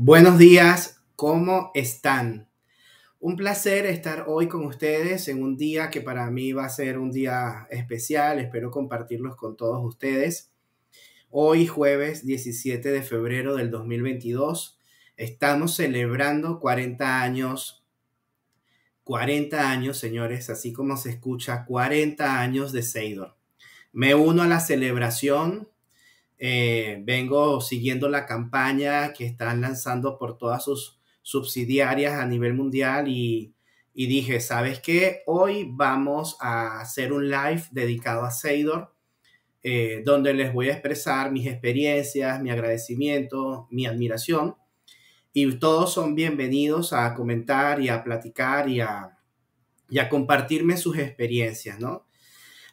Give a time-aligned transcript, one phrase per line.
[0.00, 2.48] Buenos días, ¿cómo están?
[3.18, 7.00] Un placer estar hoy con ustedes en un día que para mí va a ser
[7.00, 10.52] un día especial, espero compartirlos con todos ustedes.
[11.30, 14.78] Hoy jueves 17 de febrero del 2022
[15.16, 17.84] estamos celebrando 40 años,
[19.02, 23.34] 40 años señores, así como se escucha, 40 años de Seidor.
[23.90, 25.68] Me uno a la celebración
[26.38, 33.08] eh, vengo siguiendo la campaña que están lanzando por todas sus subsidiarias a nivel mundial
[33.08, 33.54] y,
[33.94, 35.22] dije, ¿sabes qué?
[35.26, 38.94] Hoy vamos a hacer un live dedicado a Seidor,
[39.62, 44.54] eh, donde les voy a expresar mis experiencias, mi agradecimiento, mi admiración.
[45.32, 49.18] Y todos son bienvenidos a comentar y a platicar y a,
[49.90, 52.07] y a compartirme sus experiencias, ¿no?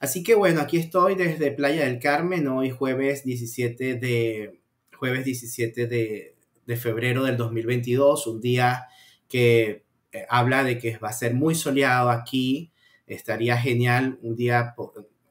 [0.06, 4.62] Así que bueno, aquí estoy desde Playa del Carmen, hoy jueves 17 de,
[4.96, 8.86] jueves 17 de, de febrero del 2022, un día
[9.28, 12.72] que eh, habla de que va a ser muy soleado aquí,
[13.08, 14.76] estaría genial un día,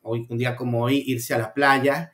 [0.02, 2.10] hoy, un día como hoy irse a la playa,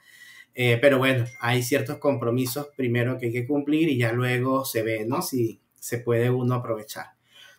[0.54, 4.82] eh, pero bueno, hay ciertos compromisos primero que hay que cumplir y ya luego se
[4.82, 5.22] ve, ¿no?
[5.22, 7.06] Si se puede uno aprovechar.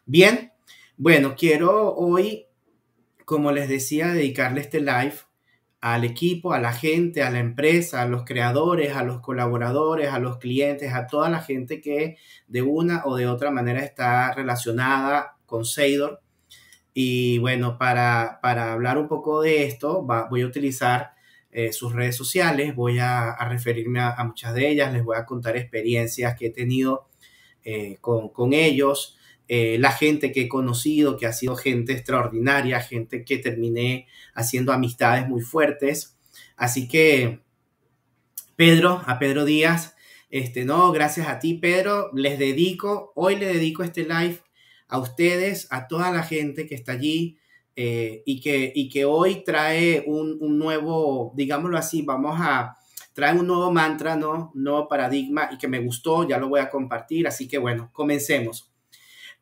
[0.06, 0.52] Bien,
[0.96, 2.46] bueno, quiero hoy
[3.32, 5.14] como les decía, dedicarle este live
[5.80, 10.20] al equipo, a la gente, a la empresa, a los creadores, a los colaboradores, a
[10.20, 12.18] los clientes, a toda la gente que
[12.50, 16.22] de una o de otra manera está relacionada con Seidor.
[16.94, 21.14] Y bueno, para, para hablar un poco de esto, voy a utilizar
[21.52, 25.56] eh, sus redes sociales, voy a, referirme a, muchas de ellas, les voy a contar
[25.56, 27.08] experiencias que he tenido
[27.64, 32.80] eh, con, con ellos, eh, la gente que he conocido, que ha sido gente extraordinaria,
[32.80, 36.18] gente que terminé haciendo amistades muy fuertes.
[36.56, 37.42] Así que,
[38.56, 39.96] Pedro, a Pedro Díaz,
[40.30, 44.40] este, no, gracias a ti, Pedro, les dedico, hoy le dedico este live
[44.88, 47.38] a ustedes, a toda la gente que está allí
[47.76, 52.78] eh, y, que, y que hoy trae un, un, nuevo, digámoslo así, vamos a
[53.14, 54.52] traer un nuevo mantra, ¿no?
[54.56, 57.90] Un nuevo paradigma y que me gustó, ya lo voy a compartir, así que bueno,
[57.92, 58.71] comencemos.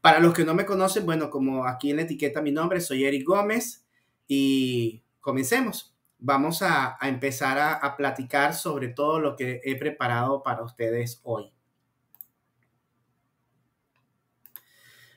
[0.01, 3.03] Para los que no me conocen, bueno, como aquí en la etiqueta mi nombre, soy
[3.03, 3.85] Eric Gómez
[4.27, 5.93] y comencemos.
[6.19, 11.51] Vamos a, empezar a, a platicar sobre todo lo que he preparado para ustedes hoy.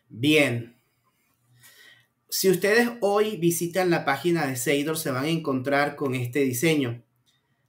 [0.09, 0.77] Bien.
[2.29, 7.03] Si ustedes hoy visitan la página de Seidor, se van a encontrar con este diseño.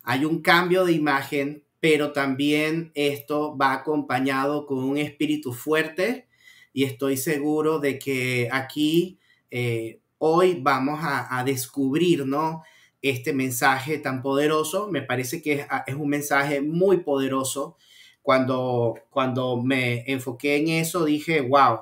[0.04, 6.28] Hay un cambio de imagen, pero también esto va acompañado con un espíritu fuerte
[6.74, 9.20] y estoy seguro de que aquí
[9.52, 12.64] eh, hoy vamos a, descubrir, ¿no?
[13.02, 17.78] Este mensaje tan poderoso, me parece que es, un mensaje muy poderoso.
[18.22, 21.82] Cuando, cuando me enfoqué en eso, dije, wow,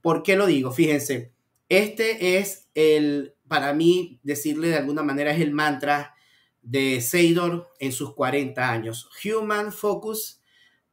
[0.00, 0.72] ¿por qué lo digo?
[0.72, 1.32] Fíjense,
[1.68, 6.14] este es el, para mí, decirle de alguna manera, es el mantra
[6.62, 9.10] de Seidor en sus 40 años.
[9.22, 10.40] Human Focus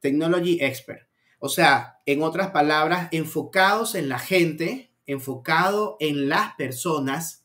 [0.00, 1.11] Technology Expert.
[1.44, 7.44] O sea, en otras palabras, enfocados en la gente, enfocado en las personas,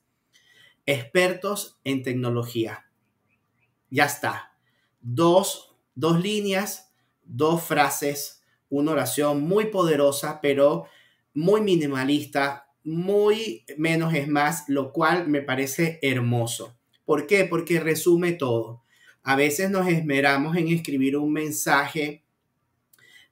[0.86, 2.86] expertos en tecnología.
[3.90, 4.56] Ya está.
[5.02, 6.94] Dos, dos líneas,
[7.24, 10.86] dos frases, una oración muy poderosa, pero
[11.34, 16.78] muy minimalista, muy menos es más, lo cual me parece hermoso.
[17.04, 17.46] ¿Por qué?
[17.46, 18.84] Porque resume todo.
[19.24, 22.27] A veces nos esmeramos en escribir un mensaje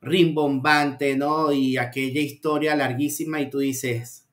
[0.02, 1.52] rimbombante, ¿no?
[1.52, 4.28] Y aquella historia larguísima y tú dices,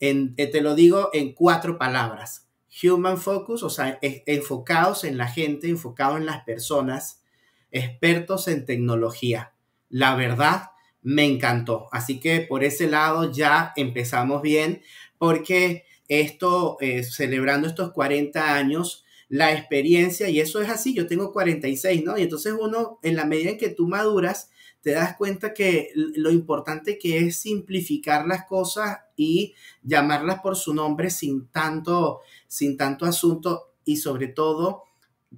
[0.00, 2.48] en, eh, te lo digo en cuatro palabras,
[2.82, 7.22] human focus, o sea, enfocados en la gente, enfocados en las personas,
[7.70, 9.54] expertos en tecnología.
[9.88, 10.70] La verdad,
[11.02, 11.88] me encantó.
[11.92, 14.82] Así que por ese lado ya empezamos bien,
[15.18, 21.32] porque esto, eh, celebrando estos 40 años, la experiencia, y eso es así, yo tengo
[21.32, 22.18] 46, ¿no?
[22.18, 24.50] Y entonces uno, en la medida en que tú maduras,
[24.86, 29.52] te das cuenta que lo importante que es simplificar las cosas y
[29.82, 34.84] llamarlas por su nombre sin tanto, sin tanto asunto y sobre todo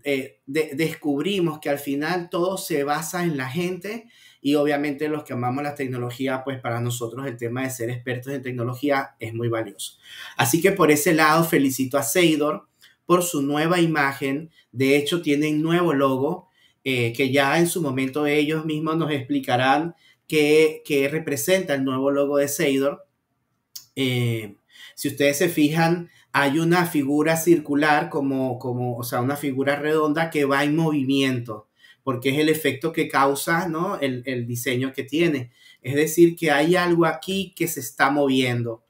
[0.05, 4.11] eh, descubrimos que al final todo se basa en la gente
[4.43, 8.35] y obviamente los que amamos la tecnología, pues para nosotros el tema de ser expertos
[8.35, 9.97] en tecnología es muy valioso.
[10.37, 12.69] Así que por ese lado felicito a Seidor
[13.07, 14.51] por su nueva imagen.
[14.73, 16.48] De hecho, tienen nuevo logo
[16.91, 19.95] eh, que ya en su momento ellos mismos nos explicarán
[20.27, 20.83] qué,
[21.13, 23.07] representa el nuevo logo de Seidor.
[23.95, 24.57] Eh,
[24.95, 30.31] si ustedes se fijan, hay una figura circular como, como, o sea, una figura redonda
[30.31, 31.69] que va en movimiento.
[32.05, 34.01] porque es el efecto que causa, ¿no?
[34.01, 35.53] El, el diseño que tiene.
[35.83, 38.83] Es decir, que hay algo aquí que se está moviendo.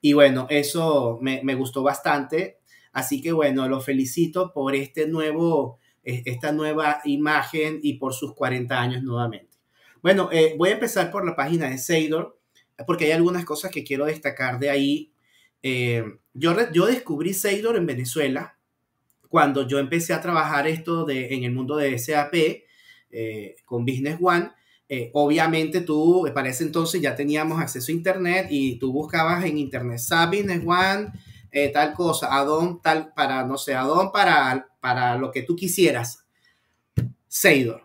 [0.00, 2.58] Y bueno, eso me, me gustó bastante.
[2.92, 8.80] Así que bueno, lo felicito por este nuevo, esta nueva imagen y por sus 40
[8.80, 9.48] años nuevamente.
[10.02, 12.38] Bueno, eh, voy a empezar por la página de Seidor,
[12.86, 15.12] porque hay algunas cosas que quiero destacar de ahí.
[15.62, 18.56] Eh, yo, yo descubrí Seidor en Venezuela
[19.28, 22.34] cuando yo empecé a trabajar esto de, en el mundo de SAP
[23.66, 24.50] con Business One
[24.92, 29.56] eh, obviamente tú, para ese entonces ya teníamos acceso a Internet y tú buscabas en
[29.56, 31.12] Internet SAP Business One,
[31.52, 36.24] eh, tal cosa, Adon, tal, para, no sé, Adon para, para lo que tú quisieras.
[37.28, 37.82] Seidor.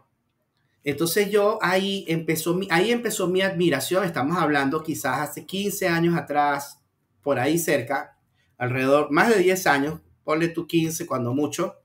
[0.84, 6.16] Entonces yo ahí empezó, mi, ahí empezó mi admiración, estamos hablando quizás hace 15 años
[6.16, 6.80] atrás,
[7.24, 8.18] por ahí cerca,
[8.58, 11.76] alrededor, más de 10 años, ponle tú 15 cuando mucho,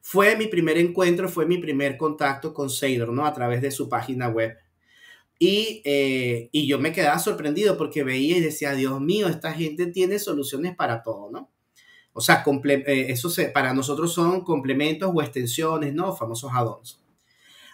[0.00, 3.24] fue mi primer encuentro, fue mi primer contacto con Seidor, ¿no?
[3.24, 4.58] A través de su página web.
[5.44, 9.86] Y, eh, y, yo me quedaba sorprendido porque veía y decía, Dios mío, esta gente
[9.88, 11.50] tiene soluciones para todo, ¿no?
[12.14, 16.16] O sea, eh, eso se, para nosotros son complementos o extensiones, ¿no?
[16.16, 16.98] Famosos add-ons.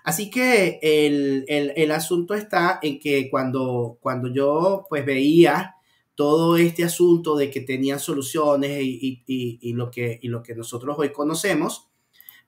[0.03, 5.77] Así que el, el, el, asunto está en que cuando, cuando yo pues veía
[6.17, 10.57] todo este asunto de que tenían soluciones y, y, y, lo, que, y lo que
[10.57, 11.90] nosotros hoy conocemos,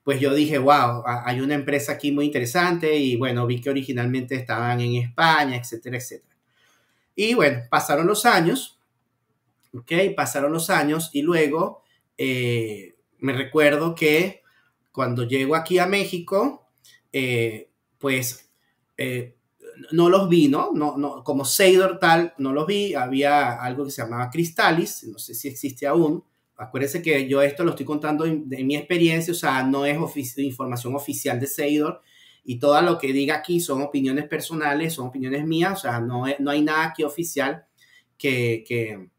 [0.03, 4.35] pues yo dije, wow, hay una empresa aquí muy interesante y bueno, vi que originalmente
[4.35, 6.35] estaban en España, etcétera, etcétera.
[7.15, 8.79] Y bueno, pasaron los años,
[9.73, 9.91] ¿ok?
[10.15, 11.83] Pasaron los años y luego
[12.17, 14.41] eh, me recuerdo que
[14.91, 16.67] cuando llego aquí a México,
[17.13, 18.51] eh, pues
[18.97, 19.37] eh,
[19.91, 20.71] no los vi, ¿no?
[20.73, 20.97] ¿no?
[20.97, 22.93] No, Como Seidor tal, no los vi.
[22.93, 26.23] Había algo que se llamaba Cristalis, no sé si existe aún,
[26.55, 29.97] Acuérdense que yo esto lo estoy contando de mi experiencia, o sea, no es
[30.37, 32.01] información oficial de Seidor
[32.43, 36.25] y todo lo que diga aquí son opiniones personales, son opiniones mías, o sea, no,
[36.39, 37.65] no hay nada aquí oficial
[38.17, 39.09] que, que,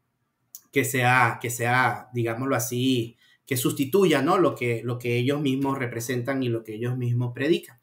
[0.71, 4.37] que, sea, que sea, digámoslo así, que sustituya, ¿no?
[4.37, 7.79] Lo que, lo que ellos mismos representan y lo que ellos mismos predican.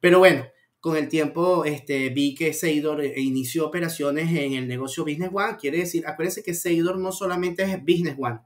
[0.00, 0.46] Pero bueno,
[0.80, 5.56] con el tiempo este, vi que Seidor eh, inició operaciones en el negocio Business One.
[5.60, 8.40] Quiere decir, acuérdense que Seidor no solamente es Business One,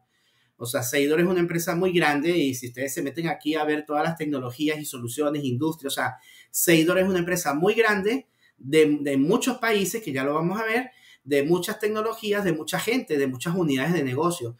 [0.62, 3.64] o sea, Seidor es una empresa muy grande y si ustedes se meten aquí a
[3.64, 6.16] ver todas las tecnologías y soluciones, industria, o sea,
[6.50, 8.26] Seidor es una empresa muy grande
[8.58, 10.90] de, muchos países, que ya lo vamos a ver,
[11.24, 14.58] de muchas tecnologías, de mucha gente, de muchas unidades de negocio.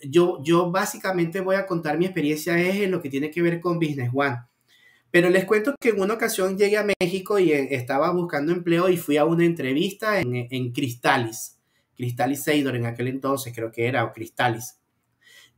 [0.00, 3.60] Yo, yo básicamente voy a contar mi experiencia es en lo que tiene que ver
[3.60, 4.38] con Business One.
[5.10, 8.88] Pero les cuento que en una ocasión llegué a México y eh, estaba buscando empleo
[8.88, 11.58] y fui a una entrevista en, en Cristalis.
[11.94, 14.78] Cristalis Seidor en aquel entonces creo que era, o Cristalis.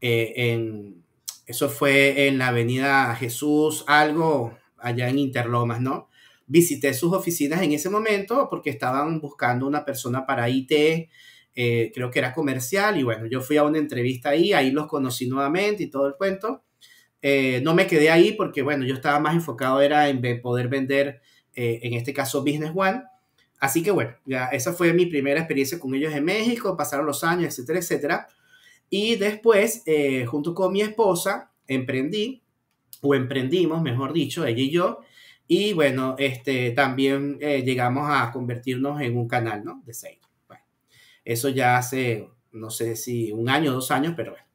[0.00, 1.04] Eh, en,
[1.46, 6.08] eso fue en la avenida Jesús, algo allá en Interlomas, ¿no?
[6.46, 11.08] Visité sus oficinas en ese momento porque estaban buscando una persona para IT,
[11.54, 14.86] eh, creo que era comercial, y bueno, yo fui a una entrevista ahí, ahí los
[14.86, 16.64] conocí nuevamente y todo el cuento.
[17.22, 21.20] Eh, no me quedé ahí porque, bueno, yo estaba más enfocado era en poder vender,
[21.54, 23.02] en este caso, Business One.
[23.58, 27.22] Así que, bueno, ya esa fue mi primera experiencia con ellos en México, pasaron los
[27.22, 28.28] años, etcétera, etcétera.
[28.90, 32.42] Y después, eh, junto con mi esposa, emprendí,
[33.00, 35.00] o emprendimos, mejor dicho, ella y yo.
[35.46, 39.82] Y bueno, este, también eh, llegamos a convertirnos en un canal, ¿no?
[39.86, 39.94] De.
[40.46, 40.62] Bueno,
[41.24, 44.46] eso ya hace, no sé si un año, dos años, pero bueno.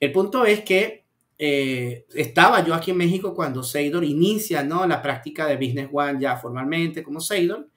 [0.00, 1.04] El punto es que
[1.38, 4.86] eh, estaba yo aquí en México cuando Seidor inicia, ¿no?
[4.86, 7.68] La práctica de Business One ya formalmente como Seidor.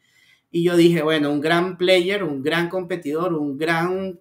[0.52, 4.20] Y yo dije, bueno, un gran player, un gran competidor, un gran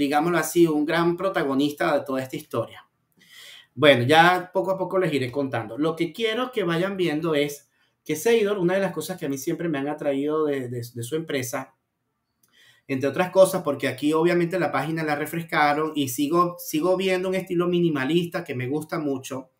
[0.00, 2.86] digámoslo así, un gran protagonista de toda esta historia.
[3.74, 5.76] Bueno, ya poco a poco les iré contando.
[5.76, 7.70] Lo que quiero que vayan viendo es
[8.02, 11.16] que Seidor, una de las cosas que a mí siempre me han atraído de, su
[11.16, 11.74] empresa,
[12.88, 17.34] entre otras cosas, porque aquí obviamente la página la refrescaron y sigo, sigo viendo un
[17.34, 19.50] estilo minimalista que me gusta mucho.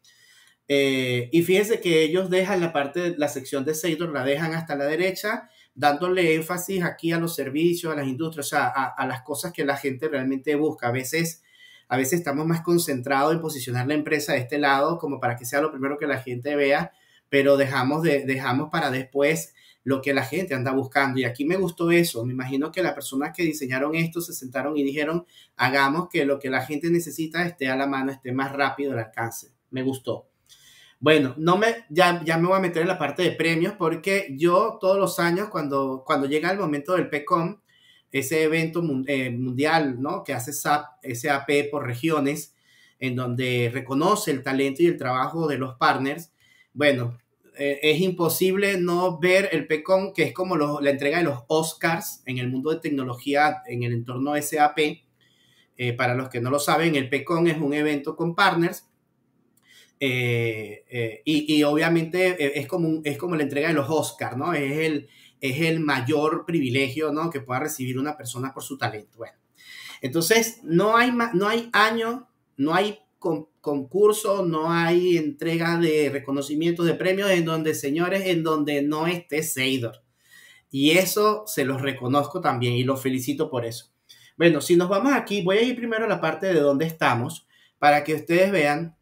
[0.69, 4.75] Eh, y fíjense que ellos dejan la parte, la sección de Seidor, la dejan hasta
[4.75, 9.23] la derecha dándole énfasis aquí a los servicios, a las industrias, o sea, a, las
[9.23, 10.89] cosas que la gente realmente busca.
[10.89, 11.43] A veces,
[11.89, 15.45] a veces estamos más concentrados en posicionar la empresa de este lado como para que
[15.45, 16.93] sea lo primero que la gente vea,
[17.29, 21.21] pero dejamos, de, dejamos para después lo que la gente anda buscando.
[21.21, 22.25] Y aquí me gustó eso.
[22.25, 26.39] Me imagino que las personas que diseñaron esto se sentaron y dijeron, hagamos que lo
[26.39, 29.53] que la gente necesita esté a la mano, esté más rápido al alcance.
[29.71, 30.30] Me gustó.
[31.01, 34.35] Bueno, no me, ya, ya me voy a meter en la parte de premios porque
[34.37, 37.59] yo todos los años cuando, cuando llega el momento del PECOM,
[38.13, 40.23] ese evento eh, mundial ¿no?
[40.23, 42.55] que hace SAP, SAP por regiones,
[42.99, 46.33] en donde reconoce el talento y el trabajo de los partners,
[46.75, 47.19] bueno,
[47.57, 52.23] eh, es imposible no ver el PECON, que es como la entrega de los Oscars
[52.27, 54.79] en el mundo de tecnología en el entorno SAP.
[55.79, 58.90] Eh, para los que no lo saben, el PECON es un evento con partners
[60.01, 64.55] y, y, obviamente es como, es como la entrega de los Oscars, ¿no?
[64.55, 65.09] Es el,
[65.41, 67.31] es el mayor privilegio, ¿no?
[67.31, 69.19] Que pueda recibir una persona por su talento.
[69.19, 69.39] Bueno,
[70.01, 76.95] entonces no hay, no hay año, no hay concurso, no hay entrega de reconocimientos de
[76.95, 80.03] premios en donde, señores, en donde no esté Seidor.
[80.71, 83.93] Y eso se los reconozco también y los felicito por eso.
[84.37, 87.47] Bueno, si nos vamos aquí, voy a ir primero a la parte de donde estamos
[87.79, 88.97] para que ustedes vean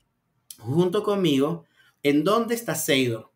[0.58, 1.64] junto conmigo
[2.02, 3.32] en dónde está Seidor.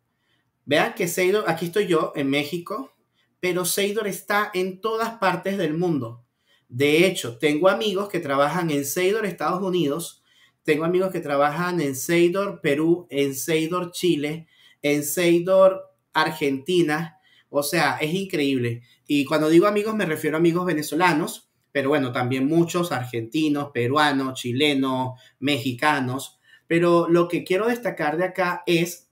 [0.65, 2.93] Vean que Seidor, aquí estoy yo en México,
[3.39, 6.23] pero Seidor está en todas partes del mundo.
[6.69, 10.23] De hecho, tengo amigos que trabajan en Seidor Estados Unidos,
[10.63, 14.47] tengo amigos que trabajan en Seidor, Perú, en Seidor, Chile,
[14.81, 17.17] en Seidor, Argentina.
[17.49, 18.81] O sea, es increíble.
[19.05, 24.39] Y cuando digo amigos, me refiero a amigos venezolanos, pero bueno, también muchos argentinos, peruanos,
[24.39, 26.39] chilenos, mexicanos.
[26.67, 29.09] Pero lo que quiero destacar de acá es,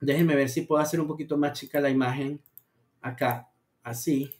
[0.00, 2.40] déjenme ver si puedo hacer un poquito más chica la imagen
[3.00, 3.50] acá,
[3.82, 4.30] así.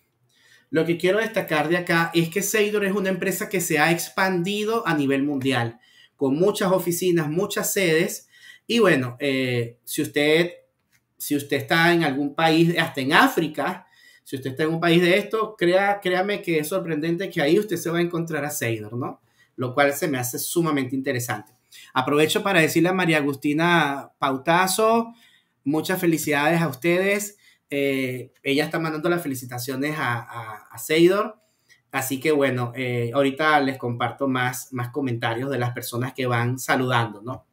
[0.70, 3.90] Lo que quiero destacar de acá es que Seidor es una empresa que se ha
[3.90, 5.80] expandido a nivel mundial
[6.16, 8.28] con muchas oficinas, muchas sedes.
[8.66, 10.50] Y bueno, eh, si, usted,
[11.16, 13.86] si usted está en algún país, hasta en África,
[14.24, 17.58] si usted está en un país de esto, crea, créame que es sorprendente que ahí
[17.58, 19.22] usted se va a encontrar a Seidor, ¿no?
[19.56, 21.57] Lo cual se me hace sumamente interesante.
[21.94, 25.14] Aprovecho para decirle a María Agustina Pautazo,
[25.64, 27.36] muchas felicidades a ustedes.
[27.70, 31.38] Eh, ella está mandando las felicitaciones a, a, Seidor.
[31.90, 36.58] Así que bueno, eh, ahorita les comparto más, más comentarios de las personas que van
[36.58, 37.46] saludando, ¿no?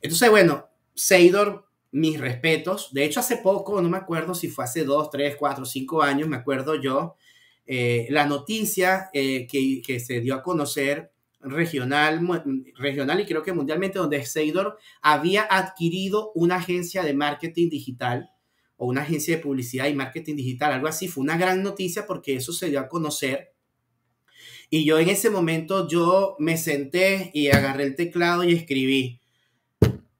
[0.00, 2.92] Entonces, bueno, Seidor, mis respetos.
[2.92, 6.28] De hecho, hace poco, no me acuerdo si fue hace dos, tres, cuatro, cinco años,
[6.28, 7.16] me acuerdo yo,
[7.66, 12.20] eh, la noticia que, que, se dio a conocer regional,
[12.76, 18.30] regional y creo que mundialmente, donde Seidor había adquirido una agencia de marketing digital
[18.76, 21.08] o una agencia de publicidad y marketing digital, algo así.
[21.08, 23.50] Fue una gran noticia porque eso se dio a conocer
[24.70, 29.20] y yo en ese momento yo me senté y agarré el teclado y escribí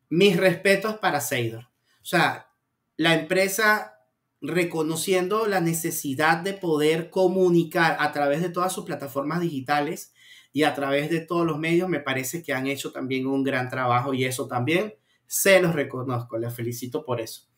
[0.08, 1.68] mis respetos para Seidor.
[2.02, 2.50] O sea,
[2.96, 3.94] la empresa
[4.40, 10.12] reconociendo la necesidad de poder comunicar a través de todas sus plataformas digitales
[10.52, 13.68] y a través de todos los medios, me parece que han hecho también un gran
[13.68, 14.94] trabajo y eso también
[15.26, 17.48] se los reconozco, les felicito por eso.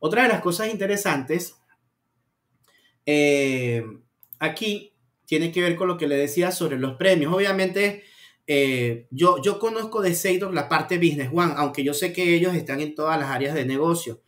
[0.00, 1.56] Otra de las cosas interesantes,
[3.06, 3.84] eh,
[4.38, 4.92] aquí
[5.26, 7.32] tiene que ver con lo que le decía sobre los premios.
[7.32, 8.02] Obviamente,
[8.46, 12.54] eh, yo, yo conozco de Seidor la parte Business One, aunque yo sé que ellos
[12.54, 14.20] están en todas las áreas de negocio.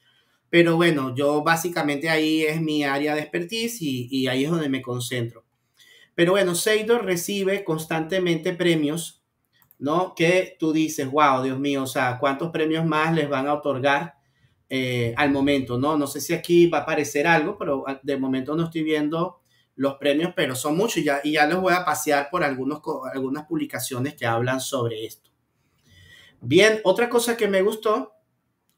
[0.48, 4.68] Pero bueno, yo básicamente ahí es mi área de expertise y, y ahí es donde
[4.68, 5.45] me concentro.
[6.16, 9.23] Pero bueno, Seidor recibe constantemente premios,
[9.78, 10.14] ¿no?
[10.16, 14.14] Que tú dices, wow, Dios mío, o sea, ¿cuántos premios más les van a otorgar
[14.70, 15.99] eh, al momento, ¿no?
[15.99, 19.42] No sé si aquí va a aparecer algo, pero de momento no estoy viendo
[19.75, 22.80] los premios, pero son muchos y ya, y ya voy a pasear por algunos,
[23.12, 25.30] algunas publicaciones que hablan sobre esto.
[26.40, 28.14] Bien, otra cosa que me gustó,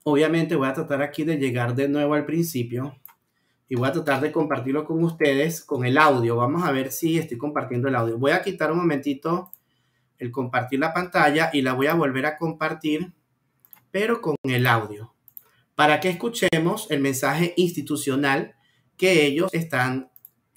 [0.02, 3.00] obviamente voy a tratar aquí de llegar de nuevo al principio
[3.68, 6.36] y voy a tratar de compartirlo con ustedes con el audio.
[6.36, 8.18] Vamos a ver si estoy compartiendo el audio.
[8.18, 9.52] Voy a quitar un momentito
[10.18, 13.12] el compartir la pantalla y la voy a volver a compartir,
[13.90, 15.14] pero con el audio,
[15.74, 18.54] para que escuchemos el mensaje institucional
[18.96, 20.10] que ellos están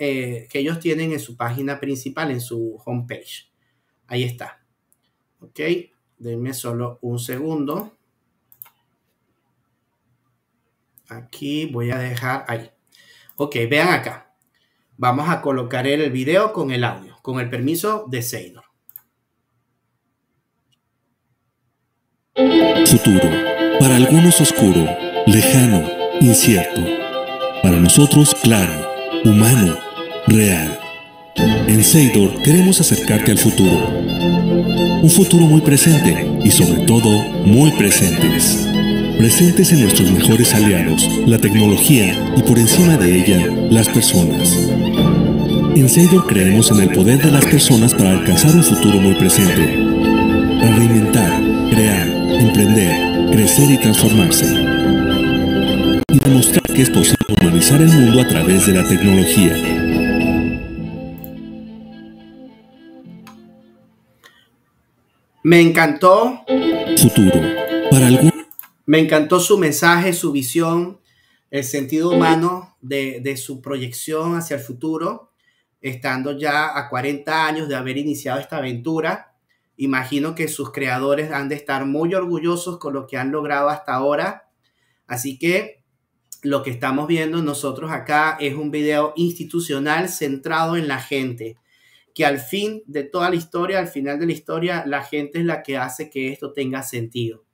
[0.03, 3.51] eh, que ellos tienen en su página principal, en su homepage.
[4.07, 4.65] Ahí está.
[5.39, 5.59] Ok,
[6.17, 7.95] denme solo un segundo.
[11.07, 12.71] Aquí voy a dejar ahí.
[13.35, 14.35] Ok, vean acá.
[14.97, 18.65] Vamos a colocar el video con el audio, con el permiso de Seidor.
[22.85, 23.29] Futuro.
[23.79, 24.85] Para algunos oscuro,
[25.25, 26.81] lejano, incierto.
[27.63, 28.87] Para nosotros claro,
[29.25, 29.77] humano
[30.27, 30.79] real.
[31.35, 33.87] En Seidor queremos acercarte al futuro.
[35.01, 37.09] Un futuro muy presente y sobre todo
[37.45, 38.70] muy presentes.
[39.17, 44.67] Presentes en nuestros mejores aliados, la tecnología y por encima de ella, las personas.
[45.75, 49.77] En Seidor creemos en el poder de las personas para alcanzar un futuro muy presente.
[50.59, 51.41] Para reinventar,
[51.71, 54.45] crear, emprender, crecer y transformarse.
[56.11, 59.81] Y demostrar que es posible humanizar el mundo a través de la tecnología
[65.43, 66.45] Me encantó.
[66.97, 67.41] Futuro.
[67.89, 68.40] Para algún.
[68.85, 70.99] Me encantó su mensaje, su visión,
[71.51, 75.33] el sentido humano de, su proyección hacia el futuro,
[75.81, 79.35] estando ya a 40 años de haber iniciado esta aventura.
[79.77, 83.93] Imagino que sus creadores han de estar muy orgullosos con lo que han logrado hasta
[83.93, 84.49] ahora.
[85.07, 85.83] Así que
[86.41, 91.57] lo que estamos viendo nosotros acá es un video institucional centrado en la gente,
[92.15, 95.45] que al fin de toda la historia, al final de la historia, la gente es
[95.45, 97.45] la que hace que esto tenga sentido.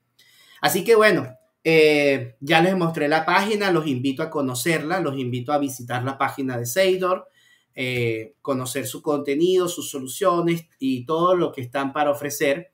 [0.67, 1.33] Así que bueno,
[1.63, 6.17] eh, ya les mostré la página, los invito a conocerla, los invito a visitar la
[6.17, 7.29] página de Seidor,
[7.73, 12.73] eh, conocer su contenido, sus soluciones y todo lo que están para ofrecer.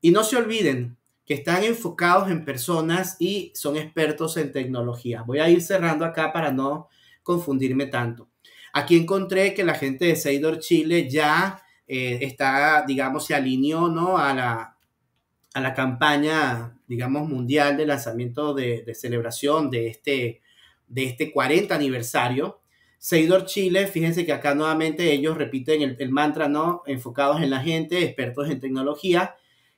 [0.00, 5.22] Y no se olviden que están enfocados en personas y son expertos en tecnología.
[5.22, 6.88] Voy a ir cerrando acá para no
[7.24, 8.28] confundirme tanto.
[8.72, 14.18] Aquí encontré que la gente de Seidor Chile ya eh, está, digamos, se alineó ¿no?
[14.18, 14.76] a, la,
[15.52, 20.40] a la campaña, digamos, mundial de lanzamiento de, celebración de este,
[20.88, 22.60] de este 40 aniversario.
[22.98, 26.82] Seidor Chile, fíjense que acá nuevamente ellos repiten el, el mantra, ¿no?
[26.86, 29.34] Enfocados en la gente, expertos en tecnología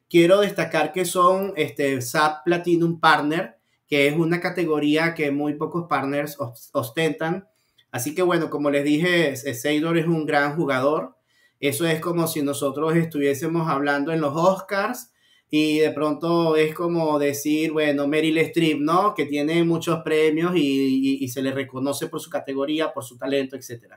[0.09, 5.87] quiero destacar que son este, SAP Platinum Partner, que es una categoría que muy pocos
[5.89, 6.37] partners
[6.73, 7.49] ostentan.
[7.91, 11.17] Así que bueno, como les dije, Seidor es un gran jugador.
[11.61, 15.13] Eso es como si nosotros estuviésemos hablando en los Oscars
[15.51, 19.15] y de pronto es como decir, bueno, Meryl Streep, ¿no?
[19.15, 23.57] Que tiene muchos premios y, y se le reconoce por su categoría, por su talento,
[23.57, 23.95] etc.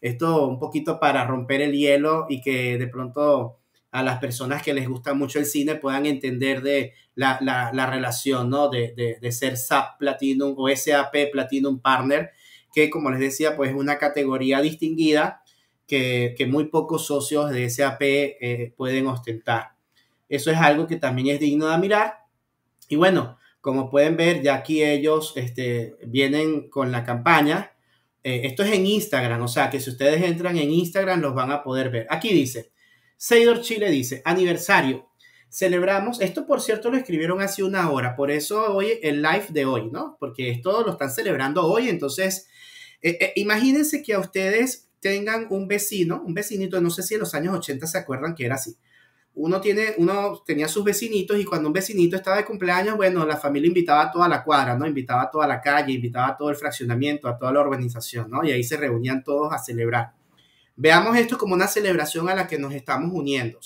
[0.00, 3.60] Esto un poquito para romper el hielo y que de pronto
[3.90, 8.48] a las personas que les gusta mucho el cine puedan entender de la, la, relación,
[8.48, 8.68] ¿no?
[8.68, 12.30] De, de, de, ser SAP Platinum o SAP Platinum Partner,
[12.72, 15.42] que como les decía, pues es una categoría distinguida
[15.86, 19.72] que, que muy pocos socios de SAP eh, pueden ostentar.
[20.30, 22.14] Eso es algo que también es digno de mirar.
[22.88, 27.72] Y bueno, como pueden ver, ya aquí ellos este, vienen con la campaña.
[28.22, 31.50] Eh, esto es en Instagram, o sea que si ustedes entran en Instagram los van
[31.50, 32.06] a poder ver.
[32.10, 32.70] Aquí dice,
[33.16, 35.08] Seidor Chile dice, aniversario.
[35.52, 39.64] Celebramos, esto por cierto lo escribieron hace una hora, por eso hoy el live de
[39.64, 40.16] hoy, ¿no?
[40.20, 42.46] Porque esto lo están celebrando hoy, entonces
[43.02, 47.20] eh, eh, imagínense que a ustedes tengan un vecino, un vecinito, no sé si en
[47.20, 48.76] los años 80 se acuerdan que era así.
[49.34, 53.36] Uno, tiene, uno tenía sus vecinitos y cuando un vecinito estaba de cumpleaños, bueno, la
[53.36, 54.86] familia invitaba a toda la cuadra, ¿no?
[54.86, 58.44] Invitaba a toda la calle, invitaba a todo el fraccionamiento, a toda la urbanización, ¿no?
[58.44, 60.12] Y ahí se reunían todos a celebrar.
[60.76, 63.60] Veamos esto como una celebración a la que nos estamos uniendo.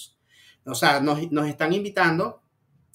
[0.66, 2.42] O sea, nos, están invitando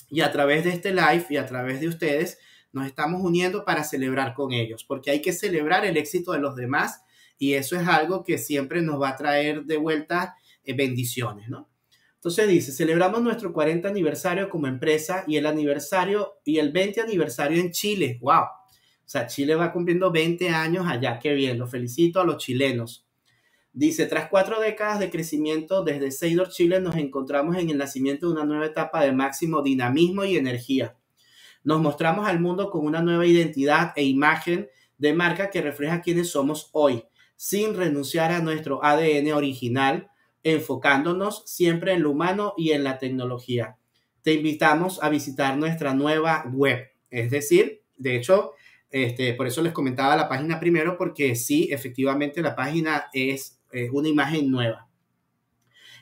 [0.10, 2.40] y a través de este live y a través de ustedes
[2.74, 6.56] nos estamos uniendo para celebrar con ellos, porque hay que celebrar el éxito de los
[6.56, 7.02] demás
[7.38, 11.69] y eso es algo que siempre nos va a traer de vuelta eh, bendiciones, ¿no?
[12.20, 17.58] Entonces dice, celebramos nuestro 40 aniversario como empresa y el aniversario y el 20 aniversario
[17.58, 18.20] en Chile.
[18.22, 18.44] ¡Wow!
[18.44, 21.18] O sea, Chile va cumpliendo 20 años allá.
[21.18, 23.08] Qué bien, los felicito a los chilenos.
[23.72, 28.34] Dice, tras cuatro décadas de crecimiento desde Seidor Chile nos encontramos en el nacimiento de
[28.34, 30.98] una nueva etapa de máximo dinamismo y energía.
[31.64, 36.30] Nos mostramos al mundo con una nueva identidad e imagen de marca que refleja quiénes
[36.30, 37.06] somos hoy,
[37.38, 40.10] sin renunciar a nuestro ADN original,
[40.44, 43.78] enfocándonos siempre en lo humano y en la tecnología.
[44.22, 48.54] Te invitamos a visitar nuestra nueva web, es decir, de hecho,
[48.92, 53.90] este, por eso les comentaba la página primero, porque sí, efectivamente la página es eh,
[53.92, 54.88] una imagen nueva.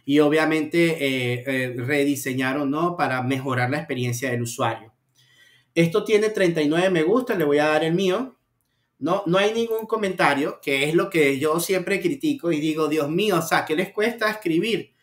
[0.06, 2.96] Y obviamente eh, eh, rediseñaron, ¿no?
[2.96, 4.94] Para mejorar la experiencia del usuario.
[5.76, 8.37] Esto tiene 39 me gusta, le voy a dar el mío.
[9.00, 13.10] No, no hay ningún comentario, que es lo que yo siempre critico y digo, Dios
[13.10, 14.94] mío, o sea, ¿qué les cuesta escribir?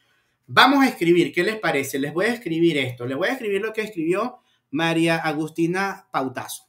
[0.46, 1.98] Vamos a escribir, ¿qué les parece?
[1.98, 6.64] Les voy a escribir esto, les voy a escribir lo que escribió María Agustina Pautazo.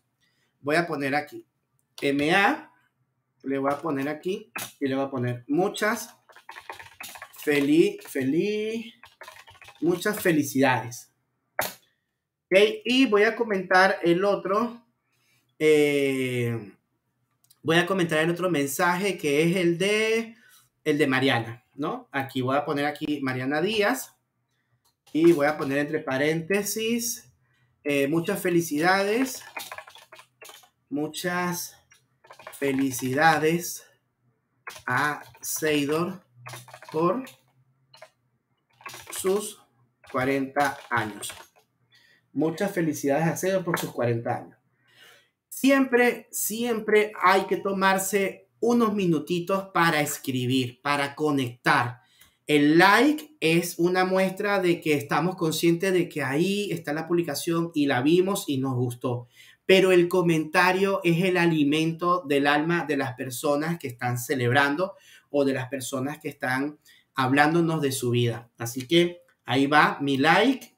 [0.61, 1.45] Voy a poner aquí,
[2.01, 2.71] MA
[3.45, 6.15] le voy a poner aquí y le voy a poner muchas
[7.43, 8.93] feliz, feliz,
[9.81, 11.11] muchas felicidades.
[12.45, 14.81] Okay, y voy a comentar el otro,
[15.59, 16.73] eh,
[17.65, 20.35] voy a comentar el otro mensaje que es el de,
[20.83, 22.07] el de Mariana, ¿no?
[22.11, 24.15] Aquí voy a poner aquí Mariana Díaz
[25.11, 27.33] y voy a poner entre paréntesis
[27.83, 29.43] eh, muchas felicidades,
[30.89, 31.75] muchas
[32.53, 33.83] felicidades
[34.85, 36.23] a Seidor
[36.91, 37.25] por
[39.09, 39.59] sus
[40.11, 41.33] 40 años.
[42.31, 44.54] Muchas felicidades a Seidor por sus 40 años.
[45.55, 52.01] Siempre, siempre hay que tomarse unos minutitos para escribir, para conectar.
[52.45, 57.71] El like es una muestra de que estamos conscientes de que ahí está la publicación
[57.73, 59.29] y la vimos y nos gustó.
[59.65, 64.95] Pero el comentario es el alimento del alma de las personas que están celebrando
[65.29, 66.79] o de las personas que están
[67.15, 68.51] hablándonos de su vida.
[68.57, 70.75] Así que ahí va mi like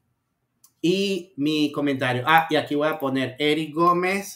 [0.83, 2.25] y mi comentario.
[2.27, 4.35] Ah, y aquí voy a poner Eric Gómez.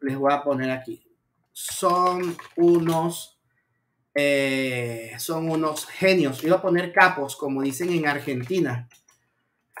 [0.00, 1.02] Les voy a poner aquí.
[1.52, 3.38] Son unos
[4.20, 6.42] eh, son unos genios.
[6.42, 8.88] Iba a poner capos, como dicen en Argentina.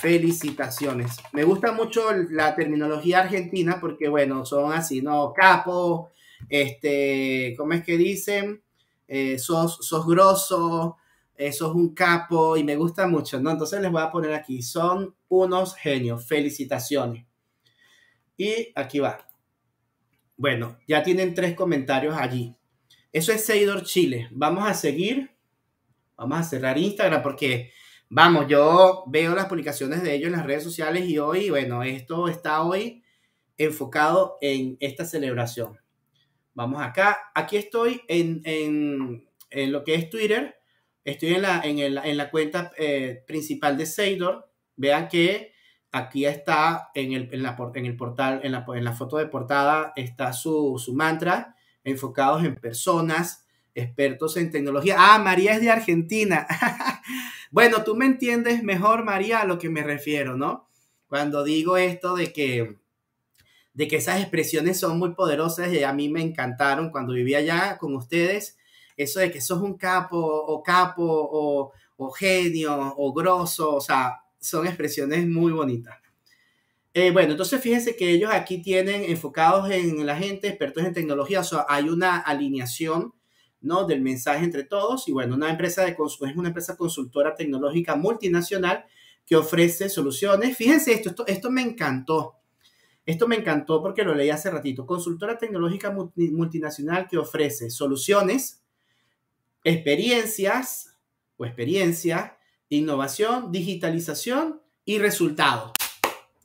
[0.00, 1.16] Felicitaciones.
[1.32, 5.32] Me gusta mucho la terminología argentina porque, bueno, son así, ¿no?
[5.32, 6.10] Capo,
[6.48, 8.62] este, ¿cómo es que dicen?
[9.08, 10.98] Eh, sos, sos grosso,
[11.34, 13.50] eh, sos un capo y me gusta mucho, ¿no?
[13.50, 16.24] Entonces les voy a poner aquí, son unos genios.
[16.24, 17.26] Felicitaciones.
[18.36, 19.27] Y aquí va.
[20.38, 22.54] Bueno, ya tienen tres comentarios allí.
[23.12, 24.28] Eso es Seidor Chile.
[24.30, 25.32] Vamos a seguir.
[26.16, 27.72] Vamos a cerrar Instagram porque,
[28.08, 32.28] vamos, yo veo las publicaciones de ellos en las redes sociales y hoy, bueno, esto
[32.28, 33.02] está hoy
[33.56, 35.76] enfocado en esta celebración.
[36.54, 37.18] Vamos acá.
[37.34, 40.54] Aquí estoy en, en, lo que es Twitter.
[41.02, 44.48] Estoy en la, en en la cuenta eh, principal de Seidor.
[44.76, 45.52] Vean que
[45.92, 49.92] aquí está en el, en la, el portal, en la, en la foto de portada,
[49.96, 54.96] está su, su mantra enfocados en personas, expertos en tecnología.
[54.98, 56.46] Ah, María es de Argentina.
[57.50, 60.68] bueno, tú me entiendes mejor, María, a lo que me refiero, ¿no?
[61.08, 62.76] Cuando digo esto de que,
[63.72, 67.78] de que esas expresiones son muy poderosas y a mí me encantaron cuando vivía allá
[67.78, 68.58] con ustedes,
[68.96, 74.20] eso de que sos un capo o capo o, o genio o grosso, o sea,
[74.40, 75.96] son expresiones muy bonitas.
[76.94, 81.40] Eh, bueno, entonces fíjense que ellos aquí tienen enfocados en la gente, expertos en tecnología,
[81.40, 83.12] o sea, hay una alineación,
[83.60, 83.84] ¿no?
[83.84, 88.84] Del mensaje entre todos y bueno, una empresa de es una empresa consultora tecnológica multinacional
[89.26, 90.56] que ofrece soluciones.
[90.56, 92.36] Fíjense esto, esto, esto me encantó.
[93.04, 94.86] Esto me encantó porque lo leí hace ratito.
[94.86, 98.62] Consultora tecnológica multinacional que ofrece soluciones,
[99.64, 100.94] experiencias
[101.36, 102.37] o experiencia,
[102.68, 105.72] innovación, digitalización y resultados.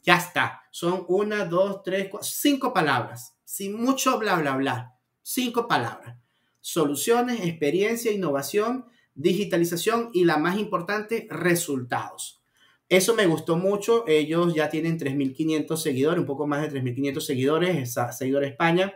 [0.04, 0.64] Ya está.
[0.72, 3.36] Son una, dos, tres, cuatro, cinco palabras.
[3.46, 4.96] Sin mucho bla, bla, bla.
[5.22, 6.18] Cinco palabras.
[6.60, 12.42] Soluciones, experiencia, innovación, digitalización y la más importante, resultados.
[12.90, 14.06] Eso me gustó mucho.
[14.08, 18.94] Ellos ya tienen 3.500 seguidores, un poco más de 3.500 seguidores, seguidor España,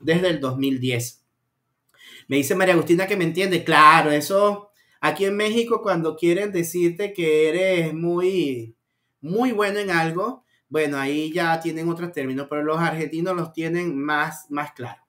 [0.00, 1.24] desde el 2010.
[2.28, 3.64] Me dice María Agustina que me entiende.
[3.64, 4.65] Claro, eso
[5.00, 8.76] aquí en México cuando quieren decirte que eres muy
[9.20, 13.98] muy bueno en algo, bueno, ahí ya tienen otros términos, pero los argentinos los tienen
[13.98, 15.02] más, más claro.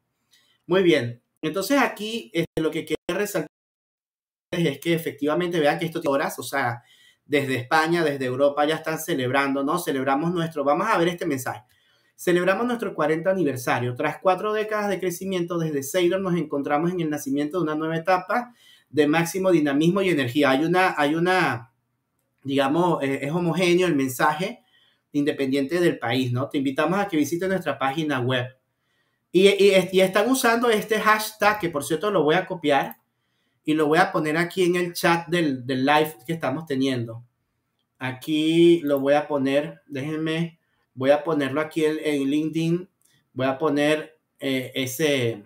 [0.65, 3.47] Muy bien, entonces aquí este, lo que quiero resaltar
[4.51, 6.83] es que efectivamente vean que esto tiene horas, o sea,
[7.25, 9.79] desde España, desde Europa ya están celebrando, ¿no?
[9.79, 11.63] Celebramos nuestro, vamos a ver este mensaje.
[12.15, 13.93] Celebramos nuestro 40 aniversario.
[13.95, 17.97] Tras cuatro décadas de crecimiento desde Sailor nos encontramos en el nacimiento de una nueva
[17.97, 18.55] etapa
[18.89, 20.51] de máximo dinamismo y energía.
[20.51, 21.71] Hay una, hay una,
[22.43, 24.63] digamos, eh, es homogéneo el mensaje
[25.11, 26.49] independiente del país, ¿no?
[26.49, 28.45] Te invitamos a que visites nuestra página web.
[29.31, 32.97] Y, y, están usando este hashtag, que por cierto lo voy a copiar
[33.63, 37.23] y lo voy a poner aquí en el chat del, del live que estamos teniendo.
[37.99, 40.59] Aquí lo voy a poner, déjenme,
[40.93, 42.89] voy a ponerlo aquí en, LinkedIn,
[43.33, 45.43] voy a poner eh, ese,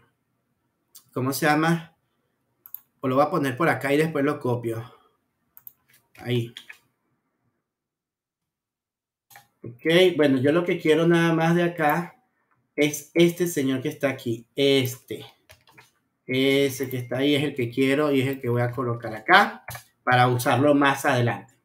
[1.13, 1.90] ¿cómo se llama?
[3.01, 4.83] O lo voy a poner por acá y después lo copio.
[6.17, 6.53] Ahí.
[9.63, 12.23] Ok, bueno, yo lo que quiero nada más de acá
[12.75, 14.47] es este señor que está aquí.
[14.55, 15.25] Este.
[16.25, 19.13] Ese que está ahí es el que quiero y es el que voy a colocar
[19.15, 19.65] acá
[20.03, 21.55] para usarlo más adelante.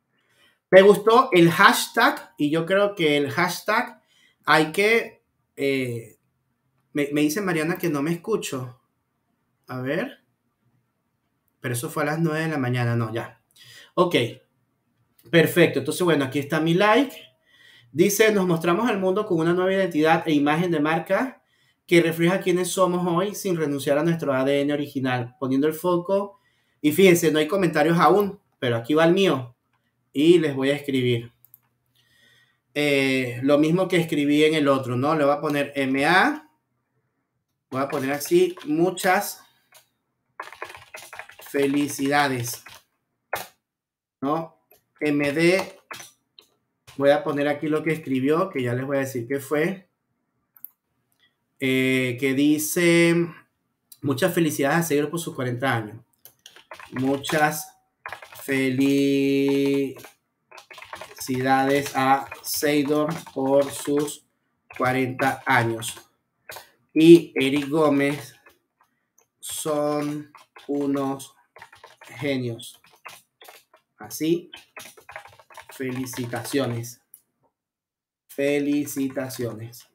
[0.70, 4.02] Me gustó el hashtag y yo creo que el hashtag
[4.44, 5.22] hay que...
[5.54, 6.16] Eh,
[6.92, 8.80] me, me dice Mariana que no me escucho.
[9.68, 10.25] A ver.
[11.66, 12.94] Pero eso fue a las 9 de la mañana.
[12.94, 13.40] No, ya.
[13.94, 14.14] Ok.
[15.32, 15.80] Perfecto.
[15.80, 17.16] Entonces, bueno, aquí está mi like.
[17.90, 21.42] Dice, nos mostramos al mundo con una nueva identidad e imagen de marca
[21.84, 26.38] que refleja quiénes somos hoy sin renunciar a nuestro ADN original, poniendo el foco.
[26.80, 29.56] Y fíjense, no hay comentarios aún, pero aquí va el mío
[30.12, 31.32] y les voy a escribir.
[32.74, 35.16] Eh, lo mismo que escribí en el otro, ¿no?
[35.16, 36.48] Le voy a poner MA.
[37.72, 39.45] Voy a poner así, muchas
[41.56, 42.62] felicidades.
[44.20, 44.58] ¿No?
[45.00, 45.62] MD
[46.98, 49.88] Voy a poner aquí lo que escribió, que ya les voy a decir qué fue.
[51.60, 53.14] Eh, que dice,
[54.02, 55.96] muchas felicidades a seguir por sus 40 años.
[56.92, 57.72] Muchas
[58.44, 59.96] Felicidades
[61.96, 64.24] a Seidor por sus
[64.78, 65.96] 40 años.
[66.94, 68.36] Y Eric Gómez
[69.40, 70.32] son
[70.68, 71.35] unos
[72.18, 72.80] genios.
[73.98, 74.50] Así,
[75.76, 77.00] felicitaciones.
[78.28, 79.86] Felicitaciones.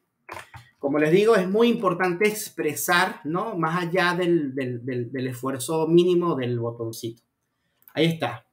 [0.79, 3.55] Como les digo, es muy importante expresar, ¿no?
[3.55, 4.53] Más allá del,
[5.27, 7.21] esfuerzo mínimo del botoncito.
[7.93, 8.47] Ahí está.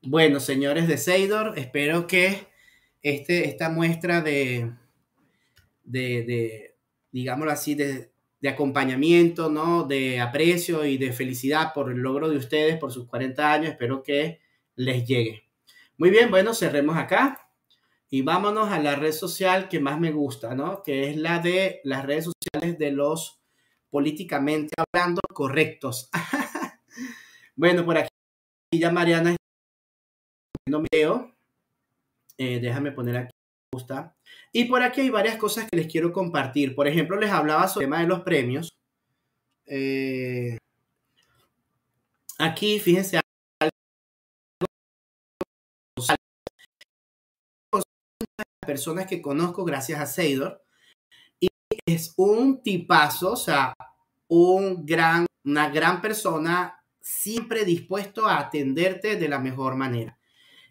[0.00, 2.46] Bueno, señores de Seidor, espero que
[3.02, 4.72] este, esta muestra de,
[5.82, 6.76] de,
[7.10, 8.12] digámoslo así, de,
[8.46, 9.82] de acompañamiento, ¿no?
[9.82, 13.70] De aprecio y de felicidad por el logro de ustedes, por sus 40 años.
[13.70, 14.40] Espero que
[14.76, 15.48] les llegue.
[15.98, 17.50] Muy bien, bueno, cerremos acá
[18.08, 20.84] y vámonos a la red social que más me gusta, ¿no?
[20.84, 23.40] Que es la de las redes sociales de los
[23.90, 26.08] políticamente hablando correctos.
[27.56, 28.08] bueno, por aquí
[28.72, 29.34] ya Mariana
[30.70, 31.34] un video.
[32.38, 33.35] Eh, déjame poner aquí.
[34.52, 36.74] Y por aquí hay varias cosas que les quiero compartir.
[36.74, 38.70] Por ejemplo, les hablaba sobre el tema de los premios.
[39.66, 40.58] Eh,
[42.38, 43.20] aquí, fíjense,
[48.66, 50.62] personas que conozco gracias a Seidor.
[51.40, 51.48] Y
[51.86, 53.72] es un tipazo, o sea,
[54.28, 60.18] un gran, una gran persona, siempre dispuesto a atenderte de la mejor manera.